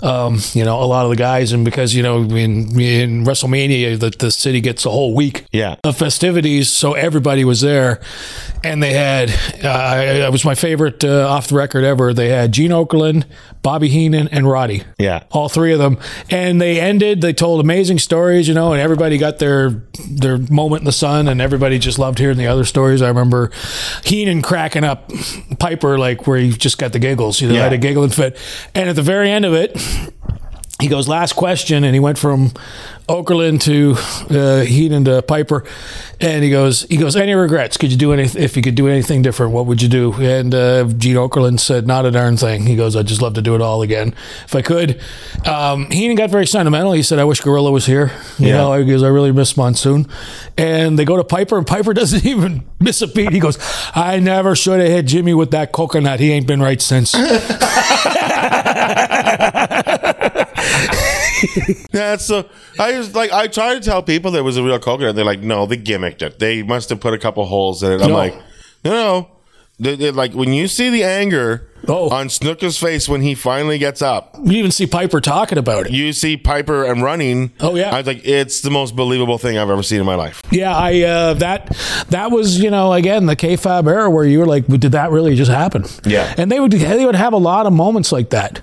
[0.01, 3.99] Um, you know, a lot of the guys, and because you know, in in WrestleMania,
[3.99, 5.75] the, the city gets a whole week Yeah.
[5.83, 7.99] of festivities, so everybody was there,
[8.71, 9.29] and they had
[9.63, 12.13] uh, it was my favorite uh, off the record ever.
[12.13, 13.25] They had Gene Okerlund,
[13.61, 14.83] Bobby Heenan, and Roddy.
[14.97, 15.23] Yeah.
[15.31, 15.97] all three of them,
[16.29, 17.21] and they ended.
[17.21, 21.27] They told amazing stories, you know, and everybody got their their moment in the sun,
[21.27, 23.01] and everybody just loved hearing the other stories.
[23.01, 23.51] I remember
[24.03, 25.11] Heenan cracking up
[25.59, 27.63] Piper like where he just got the giggles, you know, Yeah.
[27.63, 28.37] had a giggling fit,
[28.75, 29.75] and at the very end of it
[30.81, 32.51] he goes last question and he went from
[33.09, 33.95] Okerlund to
[34.37, 35.65] uh, Heenan to Piper.
[36.21, 37.77] And he goes he goes any regrets?
[37.77, 40.13] Could you do anything if you could do anything different what would you do?
[40.13, 42.65] And uh, Gene Okerlund said not a darn thing.
[42.67, 44.13] He goes I'd just love to do it all again
[44.45, 45.01] if I could.
[45.47, 46.91] Um, Heenan got very sentimental.
[46.91, 48.11] He said I wish Gorilla was here.
[48.37, 48.57] You Yeah.
[48.57, 50.07] know he goes I really miss Monsoon.
[50.57, 53.31] And they go to Piper and Piper doesn't even miss a beat.
[53.31, 53.57] He goes
[53.95, 56.19] I never should have hit Jimmy with that coconut.
[56.19, 57.15] He ain't been right since
[61.93, 62.43] Yeah, so uh,
[62.79, 65.15] I was like, I tried to tell people there was a real coconut.
[65.15, 66.39] They're like, no, they gimmicked it.
[66.39, 68.01] They must have put a couple holes in it.
[68.01, 68.15] I'm No.
[68.15, 68.33] like,
[68.83, 69.27] no, no.
[69.79, 72.09] They- they're like when you see the anger Oh.
[72.09, 75.91] on Snuka's face when he finally gets up, you even see Piper talking about it
[75.91, 77.51] you see Piper and running.
[77.59, 77.93] Oh, yeah.
[77.93, 80.41] I was like, it's the most believable thing I've ever seen in my life.
[80.51, 81.75] Yeah, I uh, that
[82.09, 85.35] that was you know again the kayfabe era where you were like, did that really
[85.35, 85.85] just happen?
[86.05, 86.33] Yeah.
[86.37, 88.61] and they would they would have a lot of moments like that.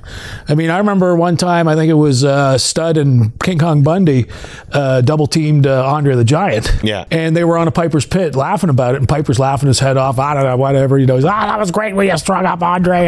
[0.49, 3.83] I mean, I remember one time I think it was uh, Studd and King Kong
[3.83, 4.27] Bundy
[4.73, 6.71] uh, double teamed uh, Andre the Giant.
[6.83, 7.05] Yeah.
[7.11, 9.97] and they were on a Piper's Pit laughing about it, and Piper's laughing his head
[9.97, 10.19] off.
[10.19, 10.99] I don't know, whatever.
[10.99, 13.07] You know, he's, ah, that was great when you strung up Andre,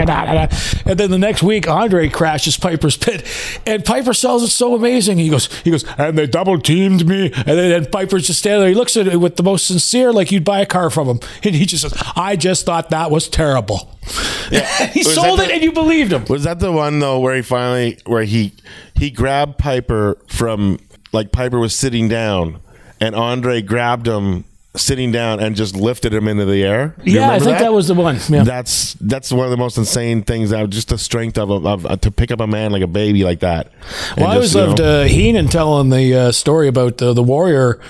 [0.86, 3.26] And then the next week, Andre crashes Piper's pit,
[3.66, 5.18] and Piper sells it so amazing.
[5.18, 8.60] He goes, he goes, and they double teamed me, and then and Piper's just standing
[8.60, 8.68] there.
[8.68, 11.20] He looks at it with the most sincere, like you'd buy a car from him,
[11.42, 13.90] and he just says, "I just thought that was terrible."
[14.50, 16.24] he Was sold it, the- and you believed him.
[16.28, 18.52] Was that the one though where he finally where he
[18.94, 20.78] he grabbed Piper from
[21.12, 22.60] like Piper was sitting down
[23.00, 24.44] and Andre grabbed him
[24.76, 26.94] sitting down and just lifted him into the air?
[27.04, 27.72] Do Yeah, I think that?
[27.72, 28.18] was the one.
[28.28, 28.44] Yeah.
[28.44, 30.50] That's that's one of the most insane things.
[30.50, 33.24] That just the strength of, of, of to pick up a man like a baby
[33.24, 33.70] like that.
[34.16, 37.22] Well, I always you know- loved uh, Heenan telling the uh, story about the the
[37.22, 37.80] Warrior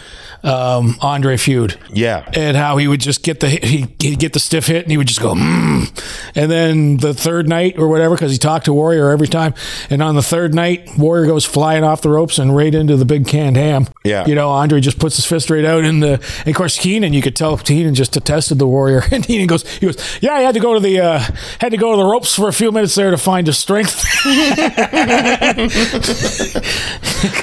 [0.42, 1.78] um, Andre feud.
[1.92, 2.28] Yeah.
[2.34, 4.96] and how he would just get the he he'd get the stiff hit and he
[4.96, 6.04] would just go mm.
[6.34, 9.54] and then the third night or whatever because he talked to Warrior every time
[9.90, 13.04] and on the third night Warrior goes flying off the ropes and right into the
[13.04, 14.26] big canned ham Yeah.
[14.26, 17.12] you know Andre just puts his fist right out in the and of course Heenan
[17.12, 20.40] you could tell Heenan just detested the Warrior and Heenan goes he goes yeah I
[20.40, 21.18] had to go to the uh,
[21.60, 24.04] had to go to the ropes for a few minutes there to find his strength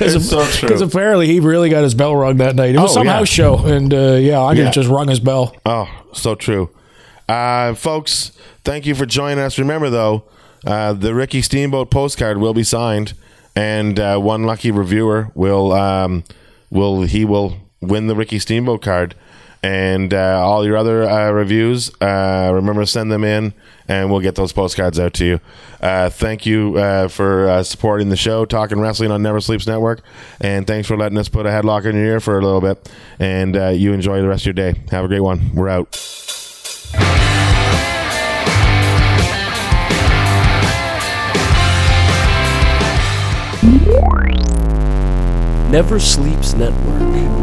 [0.05, 0.67] It's so true.
[0.69, 3.13] because apparently he really got his bell rung that night it was Oh, some yeah.
[3.13, 4.71] house show and uh, yeah Andre Yeah.
[4.71, 6.69] just rung his bell Oh, so true.
[7.27, 8.31] Uh, folks,
[8.63, 9.57] thank you for joining us.
[9.57, 10.25] Remember, though,
[10.67, 13.13] uh, the Ricky Steamboat postcard will be signed,
[13.55, 16.25] and uh, one lucky reviewer will um,
[16.69, 19.15] will he will win the Ricky Steamboat card.
[19.63, 23.53] And uh, all your other uh, reviews, uh, remember to send them in,
[23.87, 25.39] and we'll get those postcards out to you.
[25.81, 30.01] Uh, thank you uh, for uh, supporting the show, talking wrestling on Never Sleeps Network,
[30.41, 32.91] and thanks for letting us put a headlock in your ear for a little bit.
[33.19, 34.81] And you enjoy the rest of your day.
[34.91, 35.55] Have a great one.
[35.55, 35.97] We're out.
[45.73, 47.42] Never Sleeps Network.